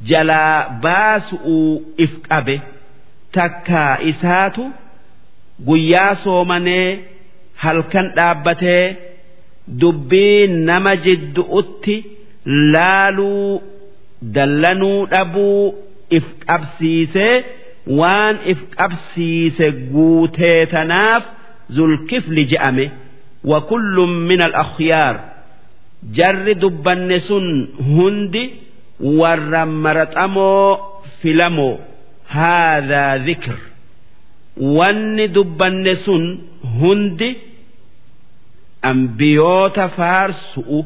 [0.09, 1.71] jalaa baasu'uu
[2.03, 2.55] if qabe
[3.35, 4.63] takkaa isaatu
[5.67, 6.89] guyyaa soomanee
[7.63, 8.85] halkan dhaabbatee
[9.81, 11.95] dubbii nama jiddu'utti
[12.73, 13.61] laaluu
[14.35, 15.63] dallanuu dhabuu
[16.17, 17.35] if qabsiisee
[17.99, 21.23] waan if qabsiise guutee tanaaf
[21.75, 22.85] zulkifli je'ame.
[23.49, 25.15] Wa kullum min al-akhyaar
[26.17, 27.45] jarri dubbanne sun
[27.93, 28.43] hundi
[29.19, 30.77] warra maraxamoo
[31.21, 31.75] filamoo.
[32.35, 33.55] Haadhaa dhikr.
[34.77, 36.23] Wanni dubbanne sun
[36.79, 37.29] hundi.
[38.81, 40.85] ambiyoota faarsu'u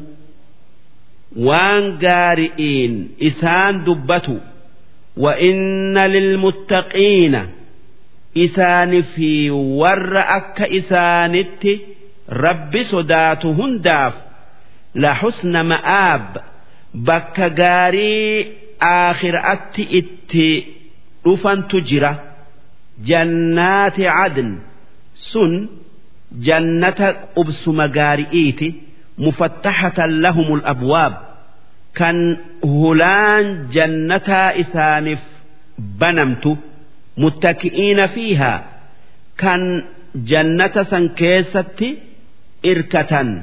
[1.46, 2.94] waan gaari'iin
[3.28, 4.36] isaan dubbatu
[5.22, 7.40] wa'inna lilmuttaqiina
[8.44, 11.72] isaanii fi warra akka isaanitti
[12.44, 14.14] rabbi sodaatu hundaaf
[15.02, 16.28] la xusna ma'aab
[17.06, 18.46] bakka gaarii
[18.80, 20.48] aakhiraatti itti
[21.24, 22.12] dhufantu jira
[23.08, 24.50] jannaati cadn
[25.30, 25.52] sun.
[26.33, 28.75] سن جنة أبس مغارئيت
[29.17, 31.17] مفتحة لهم الأبواب
[31.95, 34.29] كان هلان جنة
[34.61, 35.19] إسانف
[35.79, 36.57] بنمت
[37.17, 38.63] متكئين فيها
[39.37, 39.83] كان
[40.15, 41.97] جنة سنكيستي
[42.65, 43.41] إركة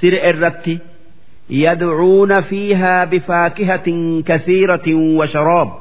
[0.00, 0.78] سر إرتي
[1.50, 5.72] يدعون فيها بفاكهة كثيرة وشراب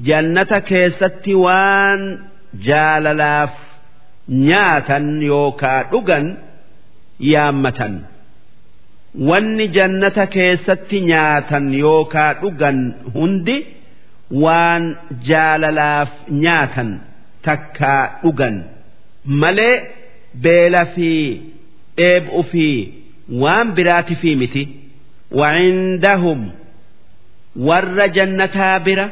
[0.00, 2.18] جنة كيست وان
[2.54, 3.50] جاللاف
[4.31, 6.25] nyaatan yookaa dhugan
[7.19, 7.93] yaammatan.
[9.29, 12.79] Wanni jannata keessatti nyaatan yookaa dhugan
[13.15, 13.57] hundi
[14.43, 14.83] waan
[15.29, 16.09] jaalalaaf
[16.43, 16.89] nyaatan
[17.45, 18.55] takkaa dhugan.
[19.41, 19.75] Malee
[20.43, 21.09] beela fi
[21.97, 22.67] dheeb'u fi
[23.43, 24.63] waan biraati fi miti.
[25.39, 26.41] Wacindahum
[27.67, 29.05] warra jannataa bira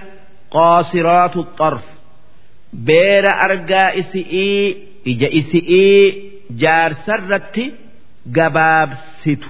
[0.55, 1.85] qoosiraatu xarf.
[2.87, 6.03] Beera argaa isii ija isi'ii
[6.61, 7.65] jaarsarratti
[8.37, 9.49] gabaabsitu.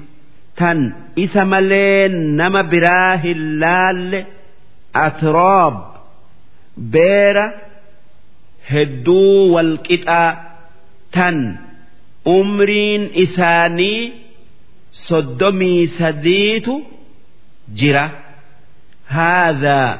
[0.59, 0.79] Tan
[1.15, 2.07] isa malee
[2.39, 4.19] nama biraa hin laalle
[5.05, 5.75] atroob
[6.93, 7.45] beera
[8.71, 10.29] hedduu walqixaa
[11.15, 11.37] tan
[12.37, 14.01] umriin isaanii
[15.07, 16.75] soddomii sadiitu
[17.79, 18.05] jira.
[19.15, 19.99] Haadhaa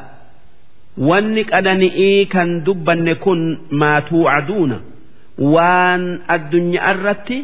[1.10, 3.42] wanni qanani'ii kan dubbanne kun
[3.82, 4.78] maatuu aduuna?
[5.54, 6.04] waan
[6.36, 7.38] addunyaa irratti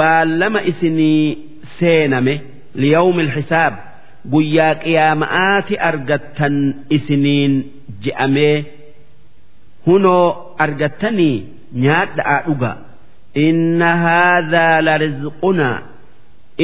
[0.00, 1.38] baallama isinii
[1.78, 2.34] seename
[2.80, 3.74] liyawmi ilxisaab
[4.32, 6.56] guyyaa qiyaama'aati argattan
[6.96, 7.54] isiniin
[8.04, 8.56] je'amee
[9.86, 10.26] hunoo
[10.64, 11.36] argattanii
[11.84, 12.72] nyaadha'aa dhuga.
[13.46, 15.68] Inna haadhaa la rizquna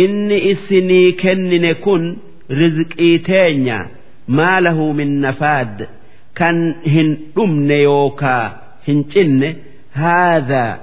[0.02, 2.04] inni isinii kennine kun
[2.60, 3.78] rizqii teenya
[4.38, 5.76] maalahu min nafaad
[6.38, 6.58] kan
[6.94, 8.44] hin dhumne yookaa
[8.86, 9.50] hin cinne.
[9.93, 10.79] هذا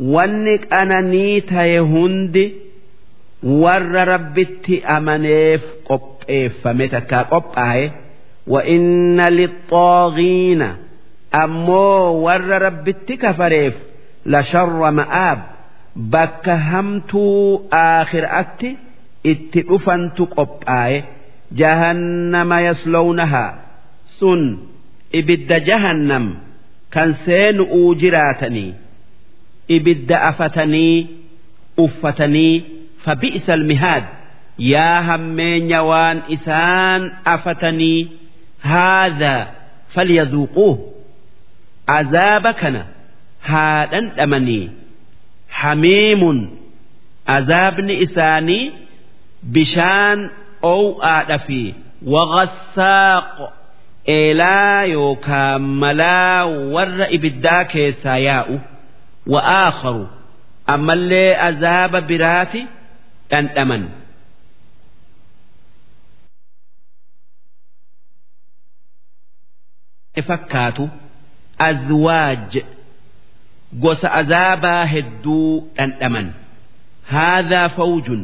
[0.00, 2.52] وانك أنا نيتا يهند
[3.42, 6.00] ور ربت أمنيف قب
[6.64, 7.90] فمتكا قب آه
[8.46, 10.68] وإن للطاغين
[11.34, 13.74] أمو ور ربت كفريف
[14.26, 15.42] لشر مآب
[15.96, 18.76] بك همتو آخر أتي
[19.26, 21.04] اتئفنت قبآي
[21.52, 23.58] جهنم يصلونها
[24.06, 24.58] سن
[25.14, 26.34] إبد جهنم
[26.93, 28.73] kan seenu'uu jiraatanii
[29.77, 31.07] ibidda afatanii
[31.85, 32.53] uffatanii
[33.05, 34.03] fabi'isa almihaad
[34.73, 37.01] yaa hammeenya waan isaan
[37.33, 37.99] afatanii
[38.69, 39.47] haadhaa
[39.95, 40.75] falyazuuquuh.
[41.97, 42.81] Azaaba kana
[43.49, 44.65] haa dhandhamanii
[45.59, 46.39] hamiimun
[47.35, 48.63] azaabni isaanii
[49.55, 50.19] bishaan
[50.73, 51.59] ow'aadha fi
[52.13, 53.45] waqassaaqo
[54.15, 56.45] eelaa yookaan malaa
[56.75, 58.55] warra ibiddaa keessaa yaa'u
[59.33, 60.03] wa'aakharu
[60.75, 62.61] ammallee azaaba biraati
[63.31, 63.83] dhandhaman.
[70.27, 70.89] fakkaatu
[71.67, 72.57] azwaaj
[73.83, 76.27] gosa azaabaa hedduu dhandhaman
[77.11, 78.23] haadhaa fawjun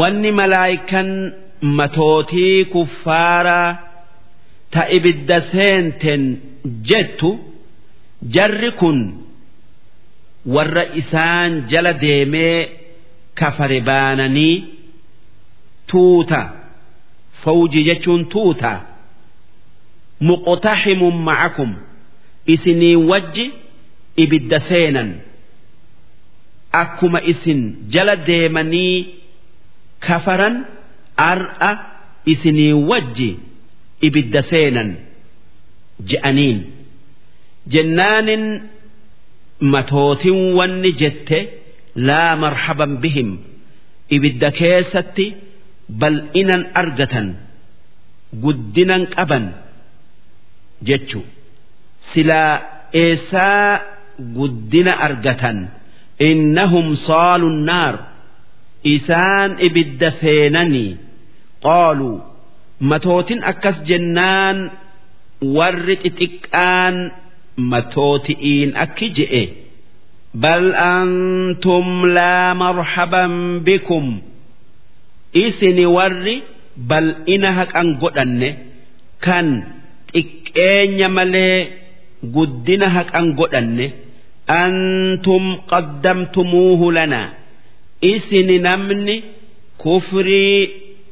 [0.00, 1.10] wanni malaayikan
[1.80, 3.85] matootii kuffaaraa
[4.76, 6.22] ta ibidda seenten
[6.88, 7.30] jettu
[8.34, 8.98] jarri kun
[10.54, 12.58] warra isaan jala deemee
[13.38, 14.56] kafare baananii
[15.88, 16.40] tuuta.
[17.42, 18.72] Fawji jechuun tuuta.
[20.28, 21.70] Muqtaximun ma'akum.
[22.54, 23.46] Isinii wajji
[24.22, 25.10] ibidda seenan.
[26.82, 27.60] Akkuma isin
[27.92, 28.96] jala deemanii
[30.06, 30.56] kafaran
[31.30, 31.70] ar'a
[32.32, 33.30] isinii wajji
[34.06, 34.90] ibidda seenan
[36.08, 36.58] je'aniin.
[37.72, 38.44] Jennaanin
[39.72, 41.38] matootin wanni jette
[42.08, 43.30] laa marhaban bihim.
[44.16, 45.26] Ibidda keessatti
[46.00, 47.28] bal'inan argatan
[48.42, 49.44] guddinan qaban
[50.88, 51.20] jechu.
[52.12, 52.54] Silaa
[52.92, 53.80] eessaa
[54.36, 55.58] guddina argatan?
[56.28, 57.94] Innahum saalu naar.
[58.94, 60.96] Isaan ibidda seenanii?
[61.64, 62.16] Qaaluu
[62.80, 64.70] matootin akkas jennaan
[65.56, 66.96] warri xixiqqaan
[67.70, 69.44] matooti'iin akki je'e.
[70.42, 74.20] Bal antum laa marhaban bikum.
[75.32, 76.36] Isini warri
[76.88, 78.48] bal'ina haqan godhanne
[79.24, 79.46] kan
[80.12, 81.58] xiqqeenya malee
[82.34, 83.86] guddina haqan godhanne
[84.48, 87.28] antum qaddamtumuuhu lanaa
[88.12, 89.16] isini namni
[89.82, 90.60] kufrii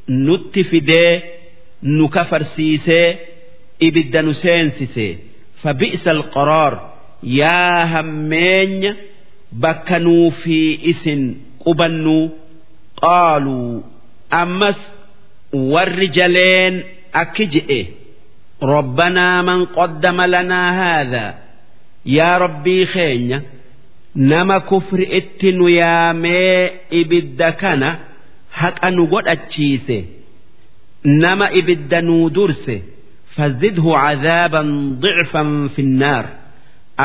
[0.09, 1.12] nutti fidee
[1.97, 3.09] nu kafarsiisee
[3.87, 5.09] ibidda nu seensise.
[5.62, 6.74] Fabi'sa alqaraar
[7.41, 8.93] yaa hammeenya
[9.62, 10.59] bakka nuu fi
[10.91, 11.22] isin
[11.64, 12.18] qubannu.
[13.01, 13.82] Qaaluu
[14.41, 14.78] ammas
[15.72, 16.74] warri jaleen
[17.22, 17.80] akki je'e
[18.72, 21.32] rabbanaa man qaddama lanaa haadhaa
[22.16, 23.39] yaa rabbii keenya
[24.30, 26.59] nama kufri itti nu yaamee
[27.01, 27.89] ibidda kana
[28.61, 29.99] haqa nu godhachiise.
[31.05, 32.83] nama ibidda nuu durse
[33.37, 34.71] fazidhu cadaaban
[35.03, 36.25] dicfan finnaar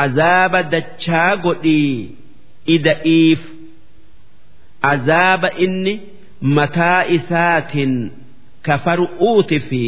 [0.02, 2.08] azaaba dachaa godhii
[2.76, 3.40] ida'iif
[4.92, 5.94] azaaba inni
[6.40, 7.94] mataa isaatiin
[8.62, 9.82] kafaru'uuti fi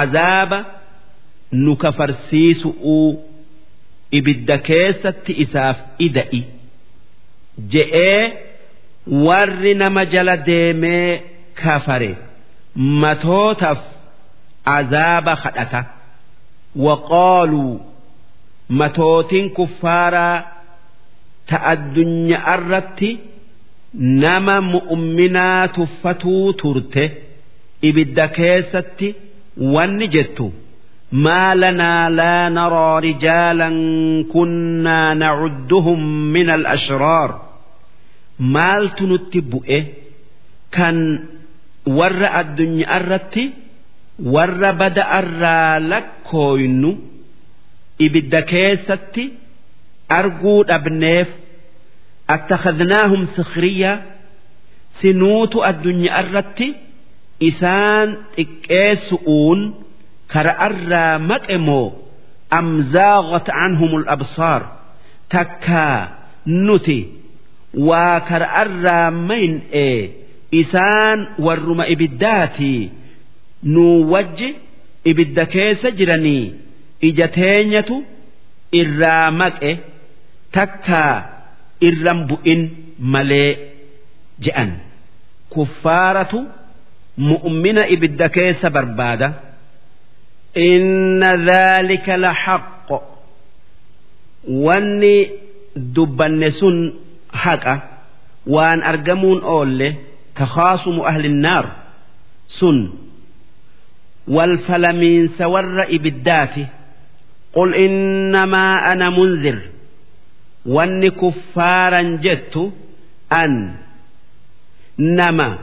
[0.00, 0.58] azaaba
[1.52, 3.10] nu kafarsiisu'uu
[4.18, 6.42] ibidda keessatti isaaf ida'i
[7.72, 8.24] je'ee
[9.26, 11.22] warri nama jala deemee
[11.62, 12.29] kafare.
[12.75, 13.77] كفر متوتف
[14.67, 15.85] عذاب خدته
[16.75, 17.77] وقالوا
[18.69, 20.45] متوتين كفارا
[21.47, 23.17] تأدنيا الرت
[23.95, 27.11] نما مؤمنا تفتو ترته
[27.83, 29.13] إبدا كيستي
[29.57, 30.51] ونجت
[31.11, 33.69] ما لنا لا نرى رجالا
[34.33, 37.41] كنا نعدهم من الأشرار
[38.39, 39.85] مال تنتبئه
[40.71, 41.19] كان
[41.98, 43.44] warra addunyaa irratti
[44.34, 46.90] warra bada'arraa lakkooynu
[48.06, 49.24] ibidda keessatti
[50.18, 51.28] arguu dhabneef
[52.34, 53.92] attakadnaahum sikhriyya
[55.00, 56.68] sinuutu addunyaa irratti
[57.50, 59.60] isaan xiqqeessu'uun
[60.32, 61.88] kara'arraa maqe moo?
[62.58, 64.62] Amzaaqat anhumul absaar?
[65.32, 65.98] Takkaa
[66.66, 66.98] nuti
[67.88, 69.98] waa kara'arraa mayn'ee
[70.50, 72.90] isaan warruma ibiddaati
[73.74, 74.48] nuu wajji
[75.10, 76.44] ibidda keessa jiranii
[77.08, 77.96] ija teenyatu
[78.80, 79.72] irraa maqe
[80.56, 81.14] takkaa
[81.88, 82.62] irran bu'in
[83.12, 83.50] malee
[84.44, 84.70] je'an
[85.54, 86.38] kuffaaratu
[87.28, 89.28] mu'mina ibidda keessa barbaada.
[90.54, 92.98] Inna dhaalika la haqqo
[94.66, 95.16] wanni
[95.94, 96.76] dubbanne sun
[97.42, 97.74] haqa
[98.54, 99.88] waan argamuun oolle.
[100.39, 101.65] تخاصم أهل النار
[102.47, 102.89] سن
[104.27, 106.67] والفلمين سور إبداته
[107.53, 109.59] قل إنما أنا منذر
[110.65, 112.71] واني كفارا جدت
[113.33, 113.75] أن
[114.99, 115.57] نما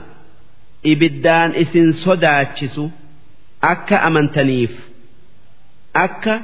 [0.85, 2.89] إبدان إسن صداتشسو
[3.63, 4.75] akka amantaniif
[5.95, 6.35] akka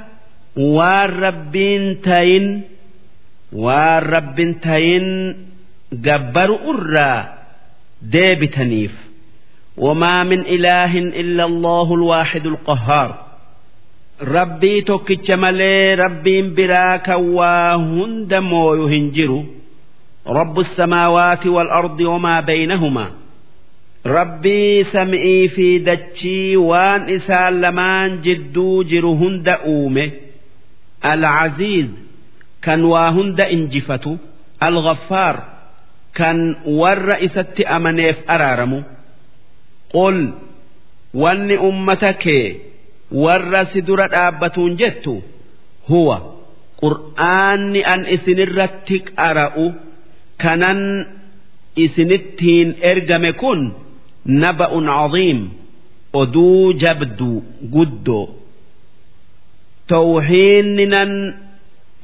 [0.56, 2.48] waan rabbiin tayin
[3.52, 5.08] waan rabbiin tayin
[6.06, 7.20] gabbaru irraa
[8.04, 8.92] deebitaniif
[9.78, 13.10] وما من إله إلا الله الواحد القهار
[14.22, 19.44] ربي توكيتش مالي ربي براك وهند مو يهنجر
[20.28, 23.08] رب السماوات والأرض وما بينهما
[24.06, 30.06] rabbii sam'ii fi dachii waan isaan lamaan jidduu jiru hunda uume
[31.12, 31.90] al-aziiz
[32.66, 34.12] kan waa hunda injifatu
[34.68, 35.36] al-ghaffaar
[36.19, 36.39] kan
[36.81, 38.79] warra isatti amaneef araaramu
[39.95, 40.19] qul
[41.23, 42.47] wanni ummata kee
[43.25, 45.15] warra si dura dhaabbatuun jettu
[45.89, 46.17] huwa
[46.83, 49.67] qur'aanni an isinirratti qara'u
[50.43, 50.81] kanan
[51.85, 53.61] isinittiin ergame kun
[54.43, 55.41] naba'un caziim
[56.21, 57.31] oduu jabdu
[57.75, 58.27] guddoo.
[59.89, 61.11] Tawxiinni nan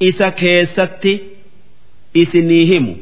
[0.09, 1.13] isa keessatti
[2.21, 2.93] isinii himu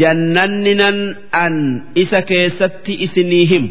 [0.00, 0.98] jannanni nan
[1.44, 1.56] an
[2.02, 3.70] isa keessatti isinii himu.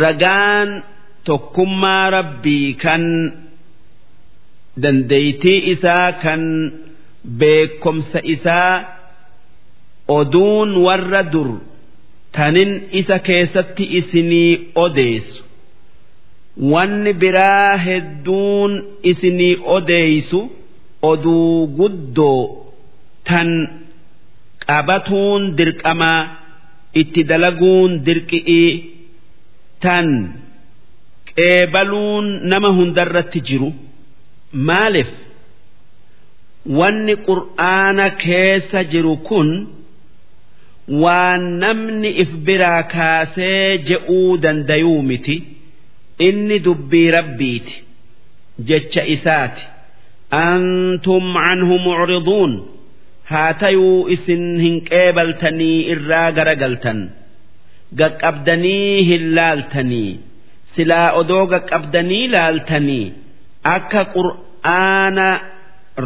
[0.00, 0.70] Ragaan
[1.24, 3.04] tokkummaa rabbii kan
[4.82, 6.42] dandeeytii isaa kan
[7.38, 8.74] beekomsa isaa
[10.08, 11.50] oduun warra dur
[12.32, 14.50] tanin isa keessatti isinii
[14.84, 15.42] odeessu.
[16.72, 18.72] Wanni biraa hedduun
[19.02, 20.40] isinii odeeysu
[21.02, 22.42] oduu guddoo
[23.28, 23.50] tan
[24.68, 26.20] qabatuun dirqamaa
[27.00, 28.70] itti dalaguun dirqi'ii
[29.84, 30.08] tan
[31.36, 33.70] qeebaluun nama hundarratti jiru.
[34.68, 35.10] Maaliif
[36.78, 39.48] wanni qur'aana keessa jiru kun
[41.02, 45.36] waan namni if biraa kaasee je'uu dandayuu miti.
[46.28, 47.74] Inni dubbii rabbiiti
[48.68, 49.62] jecha isaati.
[50.46, 52.52] Antum canhu mucriduun
[53.30, 57.00] haa tayuu isin hin qeebaltanii irraa garagaltan.
[58.00, 60.12] Gaqqabdanii hin laaltanii.
[60.74, 63.06] Silaa odoo gaqqabdanii laaltanii.
[63.76, 65.28] Akka qur'aana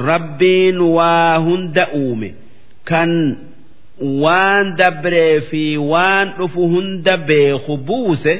[0.08, 2.30] rabbiin waa hunda uume.
[2.90, 3.12] Kan
[4.22, 5.62] waan dabree fi
[5.92, 8.34] waan dhufu hunda beeku buuse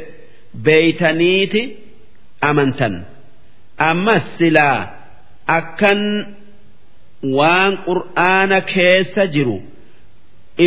[0.65, 1.63] beeytaniiti
[2.49, 2.95] amantan.
[3.91, 4.79] Ammas silaa
[5.59, 6.01] akkan
[7.39, 9.59] waan qur'aana keessa jiru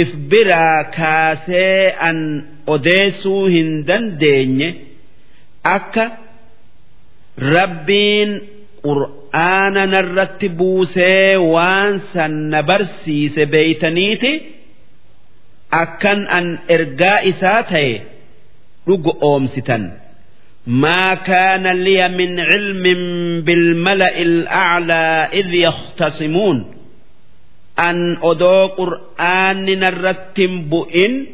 [0.02, 2.18] if biraa kaasee an
[2.74, 4.70] odeessuu hin dandeenye
[5.76, 6.06] akka
[7.56, 8.32] rabbiin
[8.86, 14.32] qur'aana narratti buusee waan san na barsiise beeytaniiti
[15.84, 17.92] akkan an ergaa isaa ta'e
[18.88, 19.84] dhugo oomsitan
[20.67, 22.83] ما كان لي من علم
[23.41, 26.65] بالملأ الأعلى إذ يختصمون
[27.79, 31.27] أن أدو قرآن نرتم بؤن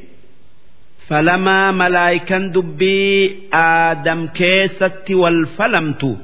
[1.08, 6.16] فلما ملائكا دبي آدم كيست والفلمت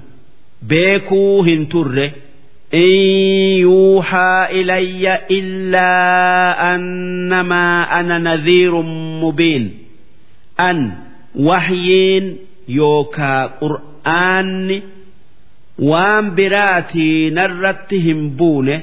[0.62, 2.10] بيكو هنتر
[2.74, 2.90] إن
[3.58, 5.90] يوحى إلي إلا
[6.74, 8.82] أنما أنا نذير
[9.22, 9.78] مبين
[10.60, 10.92] أن
[11.36, 12.36] وحيين
[12.79, 14.77] yookaa qur'aanni
[15.89, 18.75] waan biraatii narratti hin buune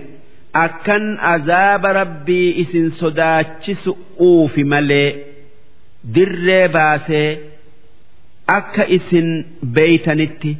[0.64, 1.05] akkan
[1.35, 3.93] azaaba rabbii isin sodaachisu
[4.28, 5.09] uufi malee
[6.14, 7.28] dirree baasee
[8.59, 9.28] akka isin
[9.76, 10.53] beeytanitti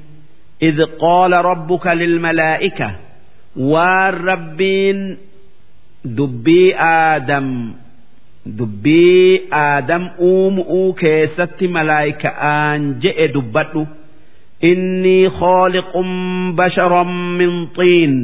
[0.68, 2.89] idh qaala rabbuka lilmalaa'ika
[3.73, 5.01] waan rabbiin
[6.18, 7.49] dubbii aadam
[8.47, 13.86] dubbii aadam uumu'uu keessatti malaayika'aan je'e dubbadhu.
[14.70, 16.11] Innii khooliqun
[16.57, 18.14] basharan min xiin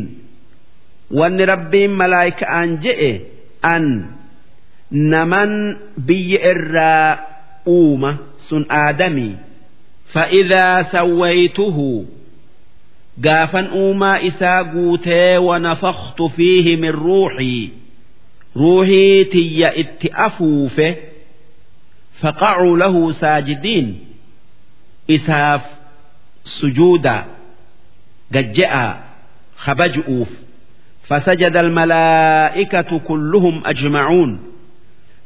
[1.19, 3.13] wanni rabbiin malaayika'aan je'e
[3.63, 3.85] an
[4.91, 5.53] naman
[6.07, 7.19] biyya irraa
[7.67, 8.13] uuma
[8.49, 9.35] sun aadamii
[10.13, 11.89] fa'idaa sawwaytuhu.
[13.21, 17.86] Gaafan uumaa isaa guutee wanafaqtu fiihi min ruuxii.
[18.56, 20.88] ruuhii tiyya itti afuufe
[22.22, 23.88] faqacuu lahu saajidiin
[25.16, 25.64] isaaf
[26.44, 27.16] sujuuda
[28.32, 28.92] gajje'aa
[29.66, 30.30] kabaju'uuf
[31.12, 34.40] فسجد الملائكة كلهم أجمعون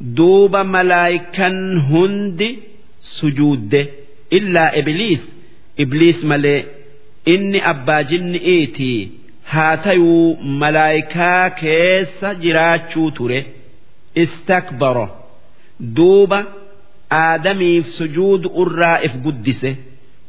[0.01, 1.47] دوب ملائكا
[1.91, 2.55] هند
[2.99, 3.87] سجود
[4.33, 5.19] إلا إبليس
[5.79, 6.63] إبليس ملئ
[7.27, 9.09] إني أبا جن إيتي
[9.54, 13.40] haa tayuu malaayikaa keessa jiraachuu ture.
[14.24, 15.06] Istakbara
[15.96, 16.38] duuba
[17.22, 19.70] aadamiif sujuudu irraa if guddise.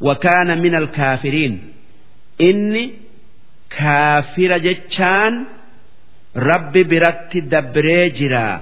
[0.07, 1.55] Wakaana min alkaafiriin
[2.49, 2.83] inni
[3.77, 5.35] kaafira jechaan
[6.49, 8.55] rabbi biratti dabree jiraa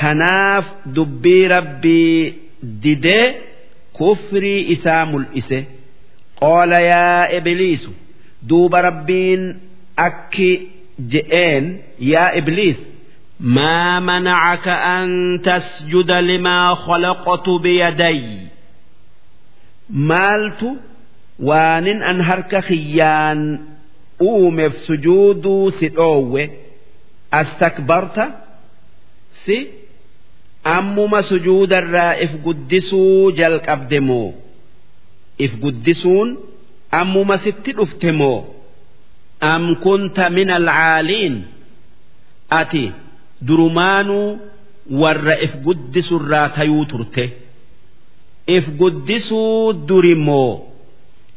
[0.00, 2.34] tanaaf dubbii rabbii
[2.82, 3.26] didee
[3.98, 5.58] kufrii isaa mul'ise.
[6.40, 7.90] Qaala yaa ibliisu
[8.48, 9.42] duuba rabbiin
[10.07, 10.49] akki
[11.11, 11.65] je'een
[11.99, 12.77] yaa ibliis
[13.39, 18.39] ما منعك أن تسجد لما خلقت بيدي
[19.89, 20.61] مالت
[21.39, 23.59] وان أن هرك خيان
[24.21, 26.49] أومف سجود سدوه
[27.33, 28.29] أستكبرت
[29.45, 29.67] سي
[30.67, 34.33] أمما سجود الرائف قدسو جلق أبدمو
[35.41, 36.37] إف قدسون
[36.93, 38.45] أمما ست أفتمو
[39.40, 41.44] am kunta min alcaaliin
[42.60, 42.92] ati
[43.46, 44.38] durumaanuu
[45.02, 47.24] warra if guddisurraa tayuu turte.
[48.46, 50.66] If guddisuu durimoo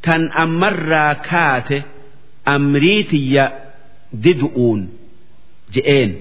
[0.01, 1.83] tan ammarraa kaate
[2.45, 3.45] amrii tiyya
[4.23, 4.81] didu'uun?
[5.73, 6.11] Je'een.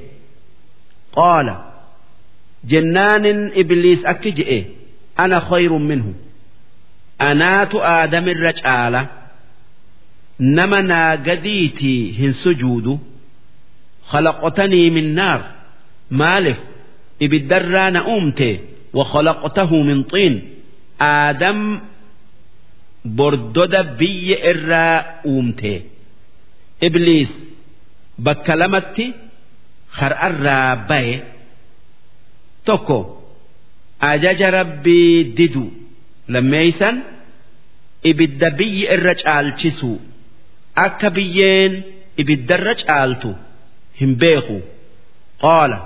[1.17, 1.55] Qaala
[2.71, 4.59] jennaanin ibliis akki je'e
[5.17, 6.13] ana khayrun minhu.
[7.19, 9.03] Anaatu aadamirra caala.
[10.41, 12.99] آدم الرجالة نمنا قديتي هن سجود
[14.07, 15.52] خلقتني من نار
[16.11, 16.57] مالف
[17.22, 18.60] إبدران أمتي
[18.94, 20.41] وخلقته من طين
[21.02, 21.80] آدم
[23.06, 25.82] بردد بي إرا أمتي
[26.84, 27.48] إبليس
[28.19, 29.14] بكلمتي
[29.90, 31.19] خر الرا بي
[32.65, 33.15] توكو
[34.02, 35.69] أجج ربي ددو
[36.30, 36.99] لميسن
[38.03, 39.99] ibidda biyyi irra caalchisu
[40.74, 41.73] akka biyyeen
[42.20, 43.31] ibiddarra caaltu
[44.01, 44.59] hin beeku
[45.43, 45.78] qaala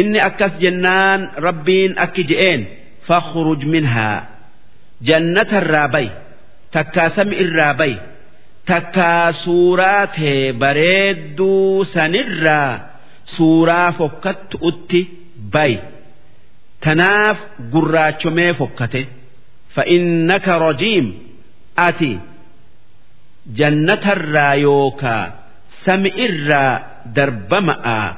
[0.00, 2.62] inni akkas jennaan rabbiin akki je'een
[3.08, 4.18] fakhruj minhaa
[5.08, 6.08] jannata irraa bay
[6.74, 7.94] takkaa sami irraa bay
[8.70, 12.70] takkaa suuraa tee bareedduu sanirraa
[13.34, 15.00] suuraa fokkattu utti
[15.54, 15.74] bay
[16.84, 17.38] tanaaf
[17.72, 19.02] gurraachomee fokkate
[19.74, 21.06] fa'innaka rojiim
[21.86, 22.12] ati.
[23.47, 25.33] جنة الرايوكا
[25.85, 28.17] سمع الرا دربمأ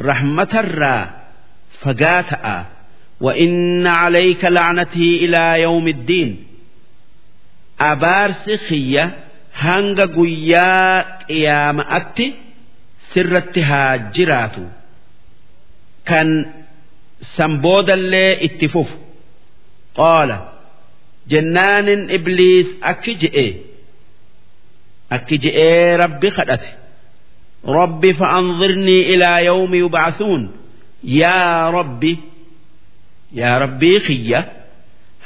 [0.00, 1.10] رحمة الرا
[1.80, 2.66] فقاتأ
[3.20, 6.46] وإن عليك لعنتي إلى يوم الدين
[7.80, 9.10] أبار سخية
[9.54, 12.34] هنغ قيا قيام أتي
[13.12, 14.56] سرتها جرات
[16.06, 16.52] كان
[17.20, 18.88] سنبود اللي اتفوف
[19.94, 20.30] قال
[21.32, 23.46] jennaanin ibliis akki je'e
[25.15, 26.69] akki je'ee rabbi kadhate
[27.77, 30.43] rabbi fa'anzirnii ilaa yawmi yub'athuun
[31.21, 32.13] yaa rabbi
[33.39, 34.39] yaa rabbii xiyya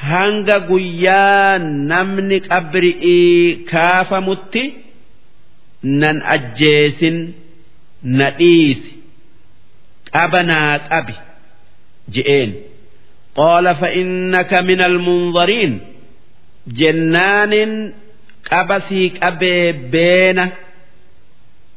[0.10, 1.58] hanga guyyaa
[1.92, 4.64] namni qabri'ii kaafamutti
[6.02, 7.18] nan ajjeesin
[8.18, 8.92] na dhiisi.
[10.14, 11.14] Qabanaa qabi
[12.14, 12.52] je'een.
[13.38, 15.74] Qaala fa'innaka min almunzariin
[16.80, 17.72] jennaanin
[18.50, 20.46] qabasii qabee beena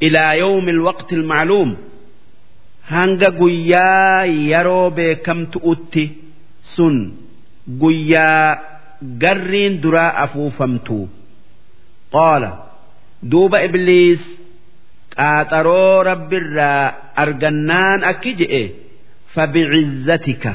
[0.07, 1.71] ilaa yawmi alwaqti almacluum
[2.93, 6.05] hanga guyyaa yeroo beekamtu'utti
[6.75, 6.97] sun
[7.83, 8.49] guyyaa
[9.23, 10.99] garriin duraa afuufamtu.
[12.15, 12.51] Qaala
[13.31, 14.23] duuba ibliis
[15.17, 16.85] qaaxaroo rabbirraa
[17.23, 18.63] argannaan akki je'e
[19.35, 20.53] fabicizzatika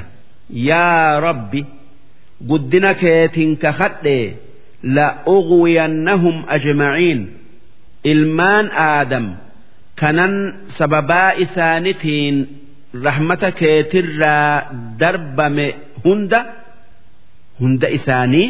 [0.70, 1.62] yaa rabbi
[2.50, 4.26] guddina keetiin ka hadhee
[5.36, 7.20] ughwiyannahum ajma'iin
[8.12, 9.26] ilmaan aadam
[10.02, 10.34] kanan
[10.78, 12.36] sababaa isaanitiin
[13.06, 14.54] rahmata keetirraa
[15.02, 15.68] darbame
[16.04, 16.40] hunda
[17.60, 18.48] hunda isaanii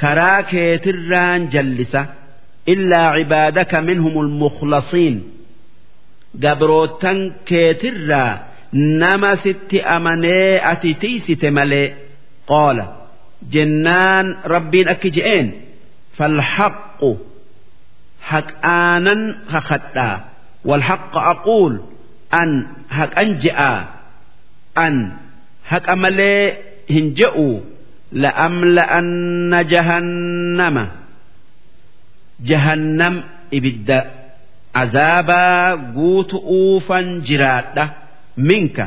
[0.00, 2.02] karaa keetirraan jallisa
[2.72, 5.16] illaa cibaadaka minhum almukhlasiin
[6.44, 7.18] gabrootan
[7.50, 8.32] keetirraa
[9.02, 11.86] nama sitti amanee ati tiisite malee
[12.50, 12.84] qaala
[13.54, 15.48] jennaan rabbiin akki je'een
[16.18, 17.10] falhaqqu
[18.30, 19.20] haqaanan
[19.52, 20.16] kakadhaa
[20.68, 21.74] walhaqqa aquul
[22.40, 22.50] an
[22.98, 23.78] haqan je'aa
[24.84, 24.94] an
[25.70, 26.44] haqa malee
[26.94, 27.48] hin je'u
[28.22, 30.84] la'amla'anna jahannama
[32.50, 33.14] jahannam
[33.58, 33.98] ibidda
[34.82, 37.84] azaabaa guutu'uufan jiraadha
[38.36, 38.86] minka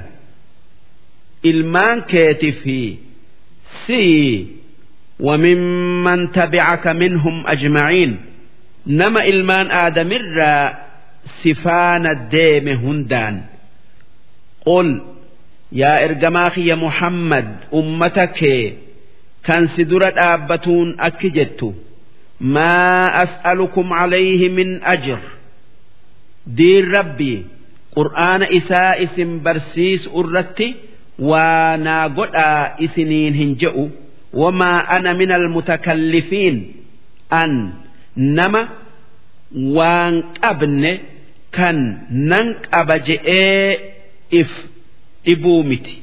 [1.51, 2.77] ilmaan keetii fi
[3.86, 4.46] si
[5.20, 8.20] وممن تبعك منهم أجمعين
[8.86, 10.78] نما إلمان آدم الرا
[11.42, 13.42] سفان الديم هندان
[14.66, 15.00] قل
[15.72, 18.40] يا إرجماخي يا محمد أمتك
[19.44, 21.74] كان سدرة آبتون أكجت
[22.40, 25.18] ما أسألكم عليه من أجر
[26.46, 27.44] دين ربي
[27.96, 30.74] قرآن إساء اسم برسيس أرتي
[31.19, 33.85] waa naa godhaa isiniin hin je'u.
[34.41, 36.57] Wamaa ana min almutakallifiin
[37.41, 37.51] an
[38.15, 38.61] nama
[39.77, 40.91] waan qabne
[41.57, 41.77] kan
[42.29, 43.79] nan qaba je'ee
[44.39, 44.49] if
[45.25, 45.95] dhibuu miti.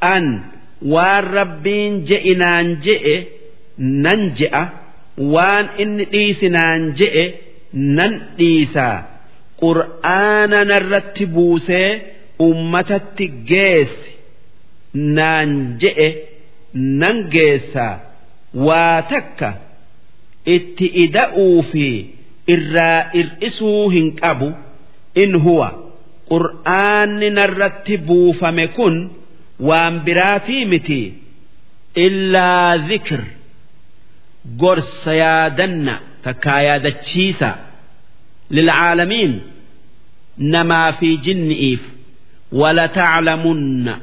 [0.00, 0.24] An
[0.92, 3.16] waan rabbiin je'inaan je'e
[3.78, 4.64] nan je'a.
[5.34, 7.24] Waan inni dhiisinaan je'e
[7.96, 8.96] nan dhiisaa
[9.62, 11.88] qur'aana narratti buusee
[12.48, 14.10] ummatatti geessi.
[15.16, 15.50] Naan
[15.82, 16.08] je'e
[17.00, 17.94] nan geessaa
[18.66, 19.48] waa takka
[20.56, 21.86] itti ida'uu fi
[22.54, 24.48] irraa ir'isuu hin qabu.
[25.22, 25.68] In huwa
[26.30, 28.96] qur'aanni narratti buufame kun
[29.68, 31.02] waan biraatii miti.
[32.06, 33.20] Illaa dhikr
[34.62, 35.94] gorsa yaadanna
[36.24, 37.50] takkaa yaadachiisa.
[38.56, 39.34] Lilcaalamiin
[40.52, 41.82] namaa fi jinni'iif
[42.60, 43.94] walataclamunna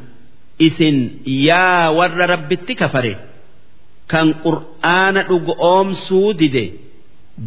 [0.68, 0.98] isin
[1.48, 3.14] yaa warra rabbitti kafare
[4.12, 6.66] kan qur'aana dhugoomsuu dide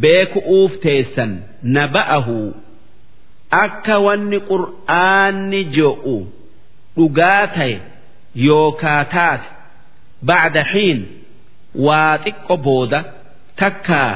[0.02, 1.32] beeku'uuf teessan
[1.76, 2.38] naba'ahu
[3.64, 6.16] akka wanni qur'aanni je'u
[6.96, 7.74] dhugaa ta'e
[8.48, 9.48] yookaa taate
[10.28, 11.00] bacda xiin
[11.86, 13.00] waa xiqqo booda
[13.60, 14.10] takkaa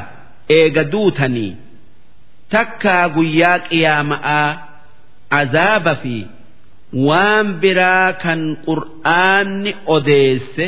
[0.58, 1.52] eega duutanii
[2.54, 4.48] takkaa guyyaa qiyaama'aa
[5.40, 6.14] azaaba fi
[6.92, 10.64] waan biraa kan qur'aanni odeesse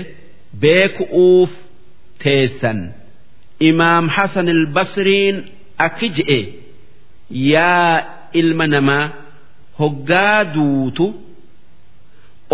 [0.62, 1.52] beeku'uuf
[2.22, 2.80] teessan.
[3.70, 5.36] Imaam hasan albasriin
[5.86, 6.40] akki je'e
[7.52, 7.94] yaa
[8.40, 9.06] ilma namaa
[9.80, 11.06] hoggaa duutu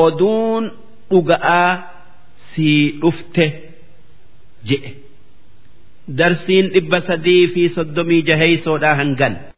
[0.07, 0.65] oduun
[1.11, 1.73] dhuga'aa
[2.51, 3.47] sii dhufte
[4.69, 4.91] je'e.
[6.19, 9.35] Darsiin dhibba sadii fi soddomii jaheeysoodhaa hangan